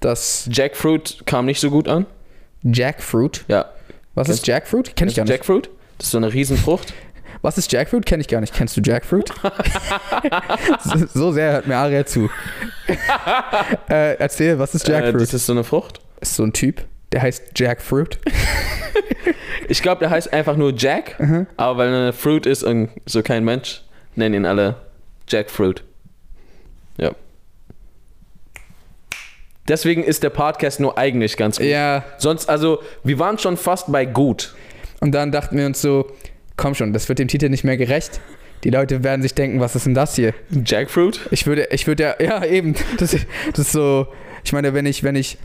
Das 0.00 0.48
Jackfruit 0.50 1.22
kam 1.26 1.46
nicht 1.46 1.60
so 1.60 1.70
gut 1.70 1.86
an. 1.86 2.06
Jackfruit. 2.64 3.44
Ja. 3.48 3.66
Was 4.14 4.28
ist 4.28 4.36
Kennst- 4.38 4.46
Jackfruit? 4.48 4.96
Kenn 4.96 5.08
ich 5.08 5.14
gar 5.16 5.24
nicht. 5.24 5.30
Jackfruit? 5.30 5.70
Das 5.98 6.06
ist 6.06 6.10
so 6.12 6.18
eine 6.18 6.32
Riesenfrucht. 6.32 6.92
Was 7.42 7.58
ist 7.58 7.70
Jackfruit? 7.70 8.06
Kenn 8.06 8.20
ich 8.22 8.28
gar 8.28 8.40
nicht. 8.40 8.54
Kennst 8.54 8.74
du 8.74 8.80
Jackfruit? 8.80 9.30
so, 10.82 11.06
so 11.14 11.32
sehr 11.32 11.52
hört 11.52 11.66
mir 11.66 11.76
Aria 11.76 12.06
zu. 12.06 12.30
äh, 13.90 14.14
erzähl, 14.16 14.58
was 14.58 14.74
ist 14.74 14.88
Äh, 14.88 14.92
Jackfruit? 14.92 15.20
das 15.20 15.34
ist 15.34 15.44
so 15.44 15.52
eine 15.52 15.62
Frucht. 15.62 16.00
ist 16.22 16.36
so 16.36 16.42
ein 16.42 16.54
Typ, 16.54 16.82
der 17.12 17.20
heißt 17.20 17.42
Jackfruit. 17.54 18.18
Ich 19.68 19.82
glaube, 19.82 19.98
der 19.98 20.08
heißt 20.10 20.32
einfach 20.32 20.56
nur 20.56 20.72
Jack, 20.74 21.18
Mhm. 21.20 21.46
aber 21.58 21.78
weil 21.78 21.88
er 21.92 22.00
eine 22.00 22.12
Fruit 22.14 22.46
ist 22.46 22.62
und 22.62 22.88
so 23.04 23.22
kein 23.22 23.44
Mensch, 23.44 23.82
nennen 24.14 24.34
ihn 24.36 24.46
alle 24.46 24.76
Jackfruit. 25.28 25.82
Ja. 26.96 27.10
Deswegen 29.68 30.04
ist 30.04 30.22
der 30.22 30.30
Podcast 30.30 30.80
nur 30.80 30.98
eigentlich 30.98 31.36
ganz 31.36 31.58
gut. 31.58 31.66
Ja, 31.66 32.04
Sonst, 32.18 32.48
also, 32.48 32.80
wir 33.02 33.18
waren 33.18 33.38
schon 33.38 33.56
fast 33.56 33.90
bei 33.90 34.04
gut. 34.04 34.54
und 35.00 35.12
dann 35.12 35.32
dachten 35.32 35.56
wir 35.56 35.66
uns 35.66 35.80
so, 35.80 36.06
komm 36.56 36.74
schon, 36.74 36.92
das 36.92 37.08
wird 37.08 37.18
dem 37.18 37.28
Titel 37.28 37.48
nicht 37.48 37.64
mehr 37.64 37.76
gerecht. 37.76 38.20
Die 38.62 38.70
Leute 38.70 39.02
werden 39.04 39.22
sich 39.22 39.34
denken, 39.34 39.60
was 39.60 39.74
ist 39.76 39.86
denn 39.86 39.94
das 39.94 40.16
hier? 40.16 40.32
Jackfruit? 40.64 41.20
Ich 41.30 41.46
würde, 41.46 41.68
ich 41.70 41.86
würde 41.86 42.02
ja, 42.02 42.14
ja 42.20 42.44
eben, 42.44 42.74
das, 42.98 43.10
das 43.50 43.58
ist 43.58 43.72
so, 43.72 44.06
ich 44.44 44.52
meine, 44.52 44.74
wenn 44.74 44.86
ich, 44.86 45.02
wenn 45.02 45.16
ich, 45.16 45.38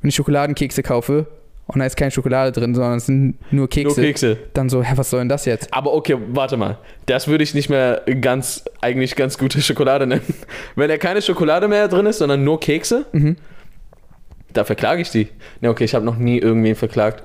wenn 0.00 0.08
ich 0.10 0.14
Schokoladenkekse 0.14 0.82
kaufe 0.82 1.26
und 1.66 1.78
da 1.80 1.86
ist 1.86 1.96
keine 1.96 2.10
Schokolade 2.10 2.52
drin, 2.52 2.74
sondern 2.74 2.98
es 2.98 3.06
sind 3.06 3.36
nur 3.50 3.68
Kekse, 3.68 3.98
Nur 4.00 4.06
Kekse. 4.08 4.36
dann 4.52 4.68
so, 4.68 4.82
hä, 4.82 4.92
was 4.96 5.08
soll 5.08 5.20
denn 5.20 5.28
das 5.30 5.46
jetzt? 5.46 5.72
Aber 5.72 5.94
okay, 5.94 6.16
warte 6.28 6.58
mal. 6.58 6.78
Das 7.06 7.28
würde 7.28 7.42
ich 7.44 7.54
nicht 7.54 7.70
mehr 7.70 8.02
ganz, 8.20 8.64
eigentlich 8.82 9.16
ganz 9.16 9.38
gute 9.38 9.60
Schokolade 9.62 10.06
nennen. 10.06 10.22
Wenn 10.76 10.88
da 10.90 10.98
keine 10.98 11.22
Schokolade 11.22 11.68
mehr 11.68 11.88
drin 11.88 12.04
ist, 12.06 12.18
sondern 12.18 12.44
nur 12.44 12.60
Kekse, 12.60 13.06
Mhm. 13.12 13.36
Da 14.54 14.64
verklage 14.64 15.02
ich 15.02 15.10
die. 15.10 15.28
Ne, 15.60 15.70
okay, 15.70 15.84
ich 15.84 15.94
habe 15.94 16.04
noch 16.04 16.16
nie 16.16 16.38
irgendwen 16.38 16.74
verklagt. 16.74 17.22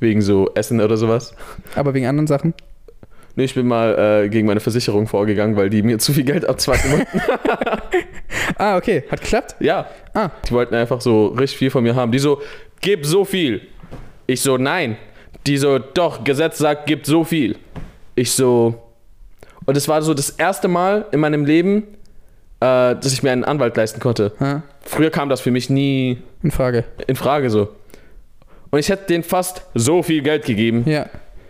Wegen 0.00 0.22
so 0.22 0.50
Essen 0.54 0.80
oder 0.80 0.96
sowas. 0.96 1.34
Aber 1.74 1.94
wegen 1.94 2.06
anderen 2.06 2.26
Sachen? 2.26 2.54
Ne, 3.36 3.44
ich 3.44 3.54
bin 3.54 3.66
mal 3.66 4.24
äh, 4.24 4.28
gegen 4.28 4.46
meine 4.46 4.60
Versicherung 4.60 5.06
vorgegangen, 5.06 5.56
weil 5.56 5.70
die 5.70 5.82
mir 5.82 5.98
zu 5.98 6.12
viel 6.12 6.24
Geld 6.24 6.48
abzwacken 6.48 6.92
wollten. 6.92 7.20
Ah, 8.56 8.76
okay, 8.76 9.04
hat 9.10 9.20
geklappt? 9.20 9.56
ja, 9.60 9.86
Ah, 10.14 10.30
die 10.48 10.52
wollten 10.52 10.74
einfach 10.74 11.00
so 11.00 11.26
richtig 11.28 11.58
viel 11.58 11.70
von 11.70 11.84
mir 11.84 11.94
haben. 11.94 12.10
Die 12.10 12.18
so, 12.18 12.40
gib 12.80 13.06
so 13.06 13.24
viel. 13.24 13.60
Ich 14.26 14.40
so, 14.40 14.56
nein. 14.56 14.96
Die 15.46 15.58
so, 15.58 15.78
doch, 15.78 16.24
Gesetz 16.24 16.58
sagt, 16.58 16.86
gib 16.86 17.06
so 17.06 17.22
viel. 17.22 17.56
Ich 18.16 18.32
so, 18.32 18.82
und 19.64 19.76
es 19.76 19.86
war 19.86 20.02
so 20.02 20.14
das 20.14 20.30
erste 20.30 20.66
Mal 20.66 21.06
in 21.12 21.20
meinem 21.20 21.44
Leben, 21.44 21.84
äh, 22.60 22.94
dass 22.96 23.12
ich 23.12 23.22
mir 23.22 23.32
einen 23.32 23.44
Anwalt 23.44 23.76
leisten 23.76 24.00
konnte. 24.00 24.32
ah, 24.40 24.62
Früher 24.82 25.10
kam 25.10 25.28
das 25.28 25.40
für 25.40 25.50
mich 25.50 25.70
nie 25.70 26.18
in 26.42 26.50
Frage. 26.50 26.84
in 27.06 27.16
Frage 27.16 27.50
so. 27.50 27.68
Und 28.70 28.78
ich 28.78 28.88
hätte 28.88 29.06
denen 29.06 29.24
fast 29.24 29.62
so 29.74 30.02
viel 30.02 30.22
Geld 30.22 30.44
gegeben. 30.44 30.82
Ja, 30.86 31.06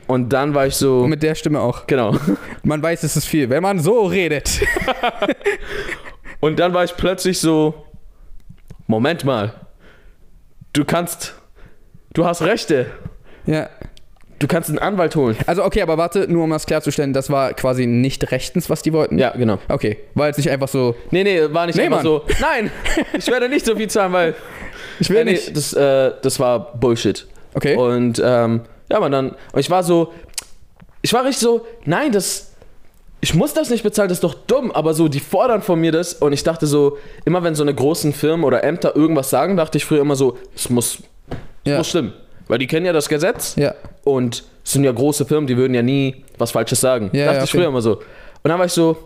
Und 0.07 0.33
dann 0.33 0.55
war 0.55 0.67
ich 0.67 0.77
so, 0.77 1.01
und 1.01 1.11
mit 1.11 1.23
der 1.23 1.35
Stimme 1.35 1.61
auch. 1.61 1.87
genau. 1.87 2.17
Man 2.63 2.83
weiß, 2.83 3.03
es 3.03 3.17
ist 3.17 3.27
viel, 3.27 3.51
wenn 3.51 3.63
man 3.63 3.79
so 3.81 4.05
redet. 4.07 4.61
Und 6.41 6.59
dann 6.61 6.73
war 6.75 6.85
ich 6.85 6.97
plötzlich 6.97 7.41
so, 7.41 7.75
Moment 8.87 9.25
mal, 9.25 9.53
du 10.73 10.85
kannst, 10.85 11.35
du 12.15 12.25
hast 12.25 12.43
Rechte. 12.43 12.87
Ja. 13.47 13.69
Du 14.39 14.47
kannst 14.47 14.69
einen 14.69 14.79
Anwalt 14.79 15.17
holen. 15.17 15.37
Also 15.47 15.65
okay, 15.65 15.83
aber 15.83 15.99
warte, 15.99 16.29
nur 16.31 16.45
um 16.45 16.51
das 16.51 16.65
klarzustellen, 16.67 17.13
das 17.13 17.29
war 17.29 17.53
quasi 17.55 17.87
nicht 17.87 18.31
rechtens, 18.31 18.71
was 18.71 18.83
die 18.83 18.93
wollten? 18.93 19.19
Ja, 19.19 19.31
genau. 19.31 19.59
Okay, 19.69 19.99
war 20.15 20.29
jetzt 20.29 20.37
nicht 20.37 20.51
einfach 20.51 20.69
so, 20.69 20.95
Nee, 21.11 21.25
nee, 21.25 21.41
war 21.53 21.67
nicht 21.67 21.77
Nee, 21.77 21.85
einfach 21.87 21.99
Mann. 21.99 22.05
so. 22.05 22.23
Nein, 22.41 22.71
ich 23.17 23.27
werde 23.27 23.49
nicht 23.49 23.67
so 23.67 23.75
viel 23.75 23.89
zahlen, 23.91 24.13
weil. 24.13 24.35
ich 25.01 25.11
will 25.11 25.17
Äh, 25.19 25.25
nee, 25.25 25.31
nicht. 25.33 25.57
das, 25.57 25.73
äh, 25.73 26.13
das 26.23 26.39
war 26.39 26.73
Bullshit. 26.75 27.27
Okay. 27.55 27.75
Und 27.77 28.23
ähm, 28.25 28.61
ja, 28.91 29.01
man 29.01 29.11
dann. 29.11 29.31
Und 29.53 29.59
ich 29.61 29.71
war 29.71 29.83
so. 29.83 30.13
Ich 31.03 31.13
war 31.13 31.25
richtig 31.25 31.41
so, 31.41 31.65
nein, 31.85 32.13
das. 32.13 32.53
ich 33.21 33.35
muss 33.35 33.55
das 33.55 33.71
nicht 33.71 33.83
bezahlen, 33.83 34.09
das 34.09 34.19
ist 34.19 34.25
doch 34.25 34.35
dumm, 34.35 34.71
aber 34.71 34.95
so, 34.95 35.09
die 35.09 35.21
fordern 35.21 35.63
von 35.63 35.81
mir 35.81 35.91
das 35.93 36.15
und 36.15 36.33
ich 36.33 36.45
dachte 36.45 36.67
so, 36.67 36.99
immer 37.25 37.43
wenn 37.43 37.55
so 37.57 37.63
eine 37.65 37.75
großen 37.75 38.13
Firmen 38.13 38.45
oder 38.45 38.63
Ämter 38.63 38.95
irgendwas 38.95 39.31
sagen, 39.31 39.57
dachte 39.57 39.79
ich 39.79 39.85
früher 39.85 40.01
immer 40.01 40.15
so, 40.17 40.39
es 40.55 40.71
muss, 40.71 40.99
es 41.65 41.71
Ja. 41.73 41.79
muss 41.79 41.89
stimmen. 41.89 42.13
Weil 42.49 42.59
die 42.59 42.67
kennen 42.67 42.87
ja 42.87 42.93
das 42.93 43.09
Gesetz 43.09 43.55
Ja. 43.57 43.75
und 44.05 44.45
es 44.65 44.73
sind 44.73 44.85
ja 44.85 44.93
große 44.93 45.25
Firmen, 45.27 45.47
die 45.47 45.57
würden 45.57 45.75
ja 45.75 45.83
nie 45.83 46.25
was 46.37 46.51
Falsches 46.51 46.81
sagen. 46.81 47.11
Ja, 47.13 47.27
dachte 47.27 47.39
ja, 47.39 47.45
ich 47.45 47.51
früher 47.51 47.61
okay. 47.63 47.69
immer 47.71 47.83
so. 47.83 47.97
Und 47.97 48.49
dann 48.51 48.59
war 48.59 48.67
ich 48.67 48.73
so, 48.73 48.97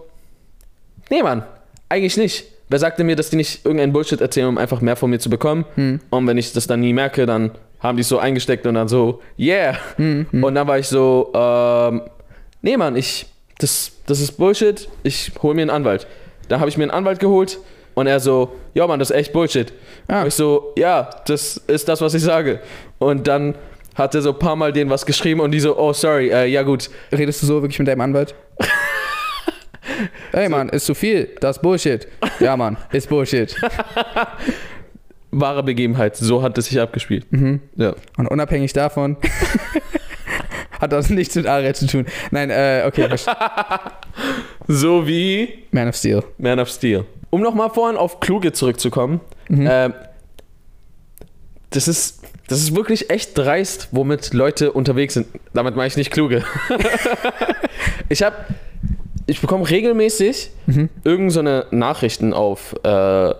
nee 1.11 1.23
Mann, 1.23 1.45
eigentlich 1.89 2.17
nicht. 2.17 2.47
Wer 2.69 2.79
sagte 2.79 3.05
mir, 3.05 3.17
dass 3.17 3.31
die 3.31 3.37
nicht 3.37 3.65
irgendeinen 3.67 3.93
Bullshit 3.93 4.21
erzählen, 4.21 4.49
um 4.49 4.59
einfach 4.59 4.81
mehr 4.81 4.97
von 4.97 5.11
mir 5.11 5.19
zu 5.19 5.29
bekommen? 5.29 5.67
Hm. 5.75 6.01
Und 6.11 6.27
wenn 6.27 6.39
ich 6.39 6.53
das 6.53 6.67
dann 6.67 6.81
nie 6.81 6.93
merke, 6.93 7.27
dann 7.27 7.51
haben 7.81 7.97
die 7.97 8.03
es 8.03 8.09
so 8.09 8.19
eingesteckt 8.19 8.67
und 8.67 8.75
dann 8.75 8.89
so, 8.89 9.21
yeah. 9.39 9.77
Hm, 9.97 10.27
Und 10.31 10.55
dann 10.55 10.67
war 10.69 10.79
ich 10.79 10.87
so, 10.89 11.31
ähm, 11.35 12.03
nee 12.63 12.77
Mann, 12.77 12.97
ich, 12.97 13.27
das, 13.59 13.93
das 14.07 14.21
ist 14.21 14.33
Bullshit, 14.33 14.89
ich 15.03 15.33
hole 15.43 15.55
mir 15.55 15.63
einen 15.63 15.71
Anwalt. 15.71 16.07
Dann 16.49 16.61
habe 16.61 16.69
ich 16.71 16.77
mir 16.77 16.85
einen 16.85 16.93
Anwalt 16.93 17.19
geholt 17.19 17.59
und 17.95 18.07
er 18.07 18.21
so, 18.21 18.53
ja 18.75 18.87
Mann, 18.87 18.99
das 18.99 19.11
ist 19.11 19.17
echt 19.17 19.33
Bullshit. 19.33 19.73
Ah. 20.09 20.23
Und 20.23 20.29
ich 20.29 20.35
so, 20.35 20.73
ja, 20.77 21.11
das 21.27 21.57
ist 21.57 21.89
das, 21.89 22.01
was 22.01 22.15
ich 22.15 22.23
sage. 22.23 22.61
Und 22.99 23.27
dann 23.27 23.55
hat 23.95 24.15
er 24.15 24.23
so 24.23 24.33
ein 24.33 24.39
paar 24.39 24.57
Mal 24.57 24.73
denen 24.73 24.91
was 24.91 25.05
geschrieben 25.05 25.41
und 25.41 25.51
die 25.51 25.61
so, 25.61 25.79
oh 25.79 25.93
sorry, 25.93 26.31
äh, 26.31 26.47
ja 26.47 26.63
gut. 26.63 26.91
Redest 27.11 27.43
du 27.43 27.47
so 27.47 27.63
wirklich 27.63 27.79
mit 27.79 27.89
deinem 27.89 28.01
Anwalt? 28.01 28.35
Ey 30.33 30.49
Mann, 30.49 30.69
ist 30.71 30.87
zu 30.87 30.95
viel. 30.95 31.31
Das 31.41 31.57
ist 31.57 31.63
Bullshit. 31.63 32.09
Ja 32.41 32.57
Mann, 32.57 32.77
ist 32.93 33.09
Bullshit. 33.09 33.55
Wahre 35.31 35.63
Begebenheit, 35.63 36.17
so 36.17 36.43
hat 36.43 36.59
es 36.59 36.67
sich 36.67 36.79
abgespielt. 36.79 37.31
Mhm. 37.33 37.61
Ja. 37.77 37.95
Und 38.19 38.29
unabhängig 38.29 38.73
davon 38.75 39.17
hat 40.81 40.93
das 40.93 41.09
nichts 41.11 41.35
mit 41.37 41.47
Aria 41.47 41.73
zu 41.73 41.87
tun. 41.87 42.07
Nein, 42.31 42.51
äh, 42.51 42.85
okay. 42.87 43.09
So 44.69 45.07
wie 45.07 45.65
Man 45.71 45.89
of 45.89 45.97
Steel. 45.97 46.23
Man 46.39 46.61
of 46.61 46.69
Steel. 46.69 47.07
Um 47.35 47.41
nochmal 47.41 47.71
vorhin 47.71 47.97
auf 47.97 48.21
Kluge 48.21 48.53
zurückzukommen, 48.53 49.21
Mhm. 49.49 49.67
ähm, 49.71 49.95
das 51.71 51.89
ist, 51.89 52.21
das 52.49 52.59
ist 52.59 52.77
wirklich 52.77 53.09
echt 53.09 53.37
dreist, 53.39 53.89
womit 53.93 54.35
Leute 54.35 54.73
unterwegs 54.73 55.15
sind. 55.15 55.27
Damit 55.55 55.75
meine 55.75 55.87
ich 55.89 55.97
nicht 55.97 56.11
kluge. 56.11 56.45
ich 58.11 58.23
habe, 58.23 58.37
ich 59.27 59.41
bekomme 59.41 59.69
regelmäßig 59.69 60.51
Mhm. 60.67 60.91
irgend 61.05 61.33
so 61.33 61.41
Nachrichten 61.71 62.35
auf, 62.35 62.75
äh, 62.85 63.31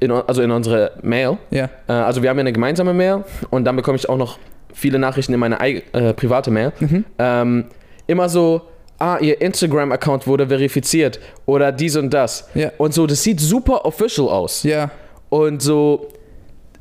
in, 0.00 0.10
also 0.10 0.42
in 0.42 0.50
unsere 0.50 0.94
Mail. 1.02 1.38
Ja. 1.52 1.70
Äh, 1.88 1.92
also 1.92 2.24
wir 2.24 2.30
haben 2.30 2.38
ja 2.38 2.42
eine 2.42 2.52
gemeinsame 2.52 2.92
Mail 2.92 3.22
und 3.50 3.64
dann 3.64 3.76
bekomme 3.76 3.96
ich 3.96 4.08
auch 4.08 4.16
noch 4.18 4.38
viele 4.74 4.98
Nachrichten 4.98 5.32
in 5.32 5.38
meine 5.38 5.60
äh, 5.60 6.12
private 6.14 6.50
Mail. 6.50 6.72
Mhm. 6.80 7.04
Ähm, 7.20 7.64
immer 8.08 8.28
so, 8.28 8.62
ah, 8.98 9.18
ihr 9.20 9.40
Instagram-Account 9.40 10.26
wurde 10.26 10.48
verifiziert 10.48 11.18
oder 11.46 11.72
dies 11.72 11.96
und 11.96 12.10
das. 12.10 12.48
Ja. 12.54 12.72
Und 12.78 12.94
so, 12.94 13.06
das 13.06 13.22
sieht 13.22 13.40
super 13.40 13.84
official 13.84 14.28
aus. 14.28 14.62
Ja. 14.62 14.90
Und 15.28 15.62
so, 15.62 16.08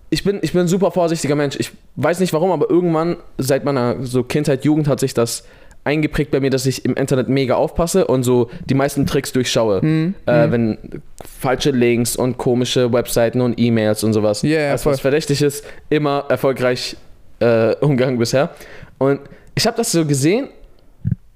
ich 0.09 0.23
bin, 0.23 0.39
ich 0.41 0.53
bin 0.53 0.61
ein 0.61 0.67
super 0.67 0.91
vorsichtiger 0.91 1.35
Mensch. 1.35 1.55
Ich 1.57 1.71
weiß 1.95 2.19
nicht 2.19 2.33
warum, 2.33 2.51
aber 2.51 2.69
irgendwann, 2.69 3.17
seit 3.37 3.63
meiner 3.63 4.03
so 4.03 4.23
Kindheit, 4.23 4.65
Jugend, 4.65 4.87
hat 4.87 4.99
sich 4.99 5.13
das 5.13 5.43
eingeprägt 5.83 6.31
bei 6.31 6.39
mir, 6.39 6.49
dass 6.49 6.65
ich 6.65 6.85
im 6.85 6.93
Internet 6.93 7.27
mega 7.27 7.55
aufpasse 7.55 8.05
und 8.05 8.23
so 8.23 8.49
die 8.69 8.75
meisten 8.75 9.05
Tricks 9.05 9.31
durchschaue. 9.31 9.83
Mhm. 9.83 10.15
Äh, 10.25 10.51
wenn 10.51 11.01
falsche 11.39 11.71
Links 11.71 12.15
und 12.15 12.37
komische 12.37 12.93
Webseiten 12.93 13.41
und 13.41 13.59
E-Mails 13.59 14.03
und 14.03 14.13
sowas. 14.13 14.43
Ja, 14.43 14.77
voll. 14.77 14.93
was 14.93 14.99
verdächtig 14.99 15.41
ist, 15.41 15.65
immer 15.89 16.25
erfolgreich 16.29 16.97
äh, 17.39 17.75
umgegangen 17.77 18.19
bisher. 18.19 18.51
Und 18.99 19.21
ich 19.55 19.65
habe 19.65 19.77
das 19.77 19.91
so 19.91 20.05
gesehen 20.05 20.49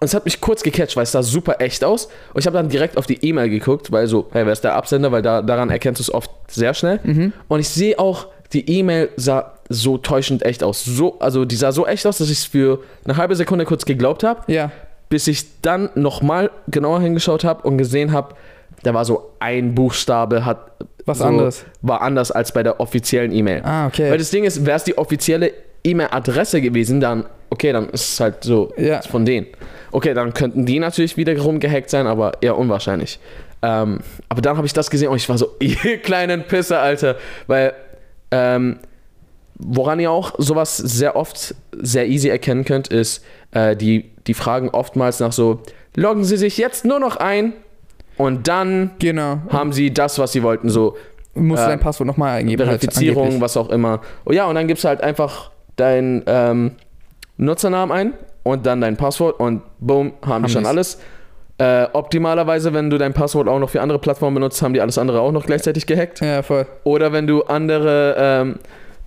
und 0.05 0.09
es 0.09 0.13
hat 0.13 0.25
mich 0.25 0.39
kurz 0.39 0.61
gecatcht, 0.61 0.95
weil 0.95 1.01
es 1.03 1.11
sah 1.13 1.23
super 1.23 1.55
echt 1.59 1.83
aus. 1.83 2.05
Und 2.33 2.39
ich 2.41 2.45
habe 2.45 2.55
dann 2.55 2.69
direkt 2.69 2.95
auf 2.95 3.07
die 3.07 3.17
E-Mail 3.25 3.49
geguckt, 3.49 3.91
weil 3.91 4.05
so, 4.05 4.27
hey, 4.33 4.45
wer 4.45 4.53
ist 4.53 4.63
der 4.63 4.75
Absender? 4.75 5.11
Weil 5.11 5.23
da, 5.23 5.41
daran 5.41 5.71
erkennst 5.71 5.99
du 5.99 6.03
es 6.03 6.13
oft 6.13 6.29
sehr 6.47 6.75
schnell. 6.75 6.99
Mhm. 7.03 7.33
Und 7.47 7.59
ich 7.59 7.69
sehe 7.69 7.97
auch, 7.97 8.27
die 8.53 8.69
E-Mail 8.69 9.09
sah 9.15 9.53
so 9.67 9.97
täuschend 9.97 10.45
echt 10.45 10.63
aus. 10.63 10.85
So, 10.85 11.17
also 11.19 11.43
die 11.43 11.55
sah 11.55 11.71
so 11.71 11.87
echt 11.87 12.05
aus, 12.05 12.19
dass 12.19 12.29
ich 12.29 12.37
es 12.37 12.45
für 12.45 12.83
eine 13.03 13.17
halbe 13.17 13.35
Sekunde 13.35 13.65
kurz 13.65 13.83
geglaubt 13.85 14.23
habe, 14.23 14.41
Ja. 14.51 14.69
bis 15.09 15.27
ich 15.27 15.61
dann 15.63 15.89
nochmal 15.95 16.51
genauer 16.67 17.01
hingeschaut 17.01 17.43
habe 17.43 17.67
und 17.67 17.79
gesehen 17.79 18.11
habe, 18.11 18.35
da 18.83 18.93
war 18.93 19.05
so 19.05 19.31
ein 19.39 19.73
Buchstabe, 19.73 20.45
hat 20.45 20.59
Was 21.05 21.17
so, 21.17 21.23
anderes. 21.25 21.65
war 21.81 22.01
anders 22.03 22.31
als 22.31 22.51
bei 22.51 22.61
der 22.61 22.79
offiziellen 22.79 23.31
E-Mail. 23.31 23.63
Ah, 23.65 23.87
okay. 23.87 24.11
Weil 24.11 24.19
das 24.19 24.29
Ding 24.29 24.43
ist, 24.43 24.63
wäre 24.67 24.77
es 24.77 24.83
die 24.83 24.97
offizielle 24.99 25.51
E-Mail-Adresse 25.83 26.61
gewesen, 26.61 26.99
dann, 26.99 27.25
okay, 27.49 27.71
dann 27.71 27.89
ist 27.89 28.13
es 28.13 28.19
halt 28.19 28.43
so 28.43 28.71
Ja. 28.77 29.01
von 29.01 29.25
denen. 29.25 29.47
Okay, 29.91 30.13
dann 30.13 30.33
könnten 30.33 30.65
die 30.65 30.79
natürlich 30.79 31.17
wiederum 31.17 31.59
gehackt 31.59 31.89
sein, 31.89 32.07
aber 32.07 32.33
eher 32.41 32.57
unwahrscheinlich. 32.57 33.19
Ähm, 33.61 33.99
aber 34.29 34.41
dann 34.41 34.57
habe 34.57 34.67
ich 34.67 34.73
das 34.73 34.89
gesehen 34.89 35.09
und 35.09 35.17
ich 35.17 35.27
war 35.29 35.37
so, 35.37 35.49
ihr 35.59 35.97
kleinen 35.97 36.43
Pisser, 36.43 36.81
Alter. 36.81 37.15
Weil, 37.47 37.73
ähm, 38.31 38.77
woran 39.57 39.99
ihr 39.99 40.11
auch 40.11 40.33
sowas 40.37 40.77
sehr 40.77 41.15
oft 41.15 41.55
sehr 41.81 42.07
easy 42.07 42.29
erkennen 42.29 42.65
könnt, 42.65 42.89
ist, 42.89 43.23
äh, 43.51 43.75
die, 43.75 44.11
die 44.27 44.33
fragen 44.33 44.69
oftmals 44.69 45.19
nach 45.19 45.31
so, 45.31 45.61
loggen 45.95 46.23
Sie 46.25 46.37
sich 46.37 46.57
jetzt 46.57 46.83
nur 46.85 46.99
noch 46.99 47.15
ein 47.17 47.53
und 48.17 48.47
dann 48.47 48.91
Genau. 48.99 49.39
haben 49.49 49.71
Sie 49.71 49.93
das, 49.93 50.19
was 50.19 50.33
Sie 50.33 50.43
wollten, 50.43 50.69
so 50.69 50.97
musst 51.33 51.63
äh, 51.63 51.67
dein 51.67 51.79
Passwort 51.79 52.07
nochmal 52.07 52.37
eingeben. 52.39 52.67
halt, 52.67 52.81
Verifizierung, 52.81 53.23
angeblich. 53.23 53.41
was 53.41 53.57
auch 53.57 53.69
immer. 53.69 54.01
Oh 54.25 54.31
ja, 54.31 54.45
und 54.47 54.55
dann 54.55 54.67
gibst 54.67 54.83
du 54.83 54.87
halt 54.89 55.01
einfach 55.01 55.51
deinen 55.75 56.23
ähm, 56.27 56.71
Nutzernamen 57.37 57.95
ein 57.95 58.13
und 58.45 58.65
dann 58.65 58.79
dein 58.79 58.95
Passwort 58.95 59.39
und 59.39 59.63
boom, 59.79 60.13
haben, 60.21 60.33
Haben 60.33 60.45
die 60.45 60.51
schon 60.51 60.65
alles. 60.67 60.99
Äh, 61.57 61.87
optimalerweise, 61.93 62.73
wenn 62.73 62.91
du 62.91 62.97
dein 62.97 63.13
Passwort 63.13 63.47
auch 63.47 63.59
noch 63.59 63.71
für 63.71 63.81
andere 63.81 63.97
Plattformen 63.97 64.35
benutzt, 64.35 64.61
haben 64.61 64.73
die 64.73 64.81
alles 64.81 64.99
andere 64.99 65.19
auch 65.19 65.31
noch 65.31 65.45
gleichzeitig 65.47 65.87
gehackt. 65.87 66.21
Ja, 66.21 66.43
voll. 66.43 66.67
Oder 66.83 67.11
wenn 67.11 67.25
du 67.25 67.43
andere, 67.43 68.15
ähm, 68.17 68.55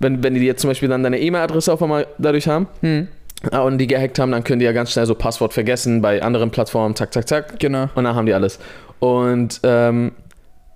wenn, 0.00 0.24
wenn 0.24 0.34
die 0.34 0.40
jetzt 0.40 0.62
zum 0.62 0.70
Beispiel 0.70 0.88
dann 0.88 1.04
deine 1.04 1.20
E-Mail-Adresse 1.20 1.72
auf 1.72 1.82
einmal 1.82 2.06
dadurch 2.18 2.48
haben 2.48 2.66
Hm. 2.80 3.06
äh, 3.52 3.58
und 3.58 3.78
die 3.78 3.86
gehackt 3.86 4.18
haben, 4.18 4.32
dann 4.32 4.42
können 4.42 4.58
die 4.58 4.64
ja 4.64 4.72
ganz 4.72 4.90
schnell 4.90 5.06
so 5.06 5.14
Passwort 5.14 5.52
vergessen 5.52 6.02
bei 6.02 6.20
anderen 6.20 6.50
Plattformen, 6.50 6.96
zack, 6.96 7.12
zack, 7.12 7.28
zack. 7.28 7.60
Genau. 7.60 7.88
Und 7.94 8.04
dann 8.04 8.16
haben 8.16 8.26
die 8.26 8.34
alles. 8.34 8.58
Und 8.98 9.60
ähm, 9.62 10.12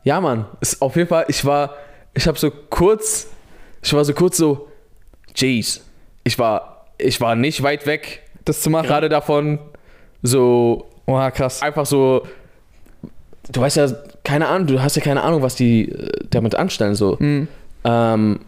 ja, 0.05 0.20
Mann, 0.20 0.44
ist 0.61 0.81
auf 0.81 0.94
jeden 0.94 1.09
Fall, 1.09 1.25
ich 1.27 1.44
war, 1.44 1.75
ich 2.14 2.29
habe 2.29 2.38
so 2.38 2.53
kurz, 2.70 3.29
ich 3.83 3.92
war 3.92 4.05
so 4.05 4.12
kurz 4.12 4.37
so, 4.37 4.68
jeez, 5.35 5.81
ich 6.22 6.38
war, 6.38 6.87
ich 6.98 7.20
war 7.20 7.35
nicht 7.35 7.62
weit 7.64 7.87
weg, 7.87 8.22
Das 8.44 8.61
zu 8.61 8.70
machen. 8.70 8.87
gerade 8.87 9.09
davon, 9.09 9.59
so 10.22 10.87
Oha, 11.07 11.31
krass. 11.31 11.62
einfach 11.62 11.87
so, 11.87 12.22
du 13.50 13.61
weißt 13.61 13.76
ja, 13.76 13.88
keine 14.24 14.48
Ahnung, 14.48 14.66
du 14.68 14.83
hast 14.83 14.96
ja 14.96 15.02
keine 15.02 15.22
Ahnung, 15.22 15.42
was 15.42 15.55
die 15.55 15.90
äh, 15.90 16.11
damit 16.31 16.55
anstellen, 16.55 16.94
so. 16.94 17.18
Hm. 17.18 17.48
Ähm, 17.85 18.40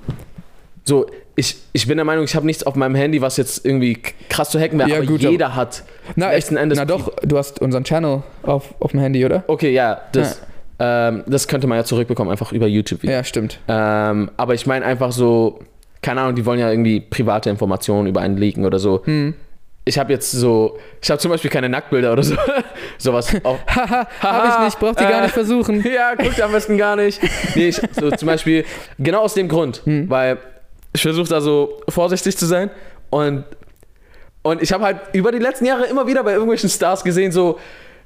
so, 0.85 1.07
ich, 1.37 1.57
ich 1.73 1.87
bin 1.89 1.97
der 1.97 2.05
Meinung, 2.05 2.25
ich 2.25 2.37
habe 2.37 2.47
nichts 2.47 2.65
auf 2.65 2.77
meinem 2.77 2.95
Handy, 2.95 3.21
was 3.21 3.37
jetzt 3.37 3.65
irgendwie 3.67 3.99
krass 4.29 4.51
zu 4.51 4.61
hacken 4.61 4.79
wäre, 4.79 4.89
Ja, 4.89 4.97
aber 4.99 5.07
gut, 5.07 5.21
jeder 5.21 5.55
hat 5.57 5.83
Na, 6.15 6.31
letzten 6.31 6.57
Endes 6.57 6.79
na 6.79 6.85
doch, 6.85 7.13
du 7.23 7.37
hast 7.37 7.61
unseren 7.61 7.83
Channel 7.85 8.23
auf, 8.43 8.75
auf 8.81 8.93
dem 8.93 9.01
Handy, 9.01 9.25
oder? 9.25 9.43
Okay, 9.49 9.73
ja, 9.73 10.01
das, 10.13 10.41
Ähm, 10.79 11.23
das 11.27 11.49
könnte 11.49 11.67
man 11.67 11.79
ja 11.79 11.85
zurückbekommen, 11.85 12.31
einfach 12.31 12.53
über 12.53 12.67
YouTube. 12.67 13.03
wieder. 13.03 13.13
Ja, 13.15 13.25
stimmt. 13.25 13.59
Ähm, 13.69 14.31
aber 14.37 14.55
ich 14.55 14.67
meine 14.67 14.85
einfach 14.85 15.11
so, 15.13 15.61
keine 16.03 16.21
Ahnung, 16.21 16.35
die 16.37 16.45
wollen 16.47 16.59
ja 16.61 16.71
irgendwie 16.71 17.01
private 17.01 17.49
Informationen 17.51 18.07
über 18.09 18.21
einen 18.21 18.37
leaken 18.37 18.65
oder 18.67 18.79
so. 18.79 19.03
Hm. 19.05 19.35
Ich 19.87 19.99
habe 19.99 20.13
jetzt 20.13 20.31
so, 20.33 20.79
ich 21.03 21.11
habe 21.11 21.21
zum 21.21 21.31
Beispiel 21.31 21.51
keine 21.51 21.69
Nacktbilder 21.69 22.13
oder 22.13 22.23
so. 22.23 22.35
Sowas. 22.99 23.33
Haha, 23.45 24.07
hab 24.21 24.49
ich 24.59 24.65
nicht, 24.65 24.79
braucht 24.79 24.99
ihr 25.01 25.07
gar 25.09 25.19
Äh, 25.21 25.23
nicht 25.25 25.33
versuchen. 25.35 25.83
ja, 25.95 26.15
guckt 26.15 26.41
am 26.41 26.53
besten 26.53 26.79
gar 26.79 26.97
nicht. 26.97 27.21
Nee, 27.55 27.69
ich, 27.69 27.81
so 27.93 28.11
zum 28.11 28.27
Beispiel, 28.27 28.65
genau 28.99 29.21
aus 29.21 29.35
dem 29.35 29.49
Grund, 29.49 29.83
Hm. 29.85 30.09
weil 30.09 30.39
ich 30.95 31.03
versuche 31.03 31.29
da 31.29 31.41
so 31.41 31.81
vorsichtig 31.89 32.37
zu 32.37 32.47
sein 32.47 32.71
und, 33.11 33.45
und 34.43 34.63
ich 34.63 34.73
habe 34.73 34.85
halt 34.85 35.01
über 35.13 35.33
die 35.33 35.39
letzten 35.39 35.67
Jahre 35.67 35.85
immer 35.87 36.07
wieder 36.07 36.23
bei 36.25 36.33
irgendwelchen 36.33 36.69
Stars 36.71 37.03
gesehen, 37.05 37.31
so 37.33 37.59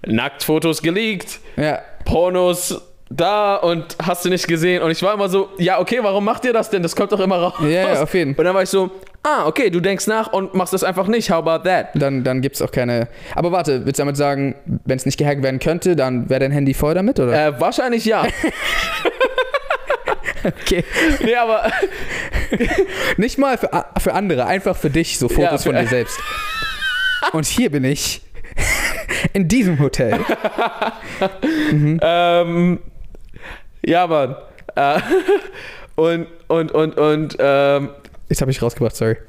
Nacktfotos 0.07 0.83
geleakt, 0.83 1.38
Ja, 1.57 1.81
Pornos 2.05 2.81
da 3.11 3.57
und 3.57 3.97
hast 4.03 4.25
du 4.25 4.29
nicht 4.29 4.47
gesehen. 4.47 4.83
Und 4.83 4.90
ich 4.90 5.03
war 5.03 5.14
immer 5.14 5.29
so, 5.29 5.49
ja, 5.59 5.81
okay, 5.81 5.99
warum 6.03 6.25
macht 6.25 6.44
ihr 6.44 6.53
das 6.53 6.71
denn? 6.71 6.83
Das 6.83 6.94
kommt 6.94 7.12
doch 7.12 7.21
immer 7.21 7.37
raus. 7.37 7.55
ja, 7.61 7.68
ja, 7.68 8.03
auf 8.03 8.14
jeden 8.14 8.35
Fall. 8.35 8.40
Und 8.40 8.44
dann 8.47 8.55
war 8.55 8.62
ich 8.62 8.68
so, 8.68 8.90
ah, 9.23 9.47
okay, 9.47 9.71
du 9.71 9.81
denkst 9.81 10.07
nach 10.07 10.33
und 10.33 10.55
machst 10.55 10.73
das 10.73 10.85
einfach 10.85 11.07
nicht. 11.07 11.31
How 11.31 11.38
about 11.47 11.68
that? 11.68 11.88
Dann, 11.94 12.25
dann 12.25 12.40
gibt 12.40 12.57
es 12.57 12.62
auch 12.62 12.71
keine. 12.71 13.09
Aber 13.35 13.53
warte, 13.53 13.87
willst 13.87 13.99
du 13.99 14.03
damit 14.03 14.16
sagen, 14.16 14.55
wenn 14.85 14.99
es 14.99 15.07
nicht 15.07 15.18
gehackt 15.18 15.42
werden 15.42 15.59
könnte, 15.59 15.97
dann 15.97 16.29
wäre 16.29 16.40
dein 16.40 16.53
Handy 16.53 16.75
voll 16.75 16.94
damit, 16.94 17.18
oder? 17.18 17.49
Äh, 17.49 17.61
wahrscheinlich 17.61 18.05
ja. 18.05 18.27
okay. 20.44 20.85
nee, 21.25 21.35
aber 21.35 21.71
Nicht 23.16 23.38
mal 23.38 23.59
für, 23.59 23.71
für 23.99 24.14
andere, 24.14 24.47
einfach 24.47 24.77
für 24.77 24.90
dich, 24.90 25.18
so 25.18 25.29
Fotos 25.29 25.64
Ja, 25.64 25.73
von 25.73 25.81
dir 25.81 25.87
selbst. 25.87 26.18
Und 27.33 27.47
hier 27.47 27.71
bin 27.71 27.85
ich. 27.85 28.23
In 29.33 29.49
diesem 29.49 29.79
Hotel. 29.79 30.21
ähm, 32.01 32.79
ja, 33.88 34.07
Mann. 34.07 34.37
Äh, 34.77 35.01
und, 35.96 36.27
und, 36.48 36.72
und, 36.72 36.96
und, 36.98 37.37
ähm, 37.38 37.90
Jetzt 38.29 38.40
habe 38.42 38.51
ich 38.51 38.61
rausgebracht, 38.62 38.94
sorry. 38.94 39.16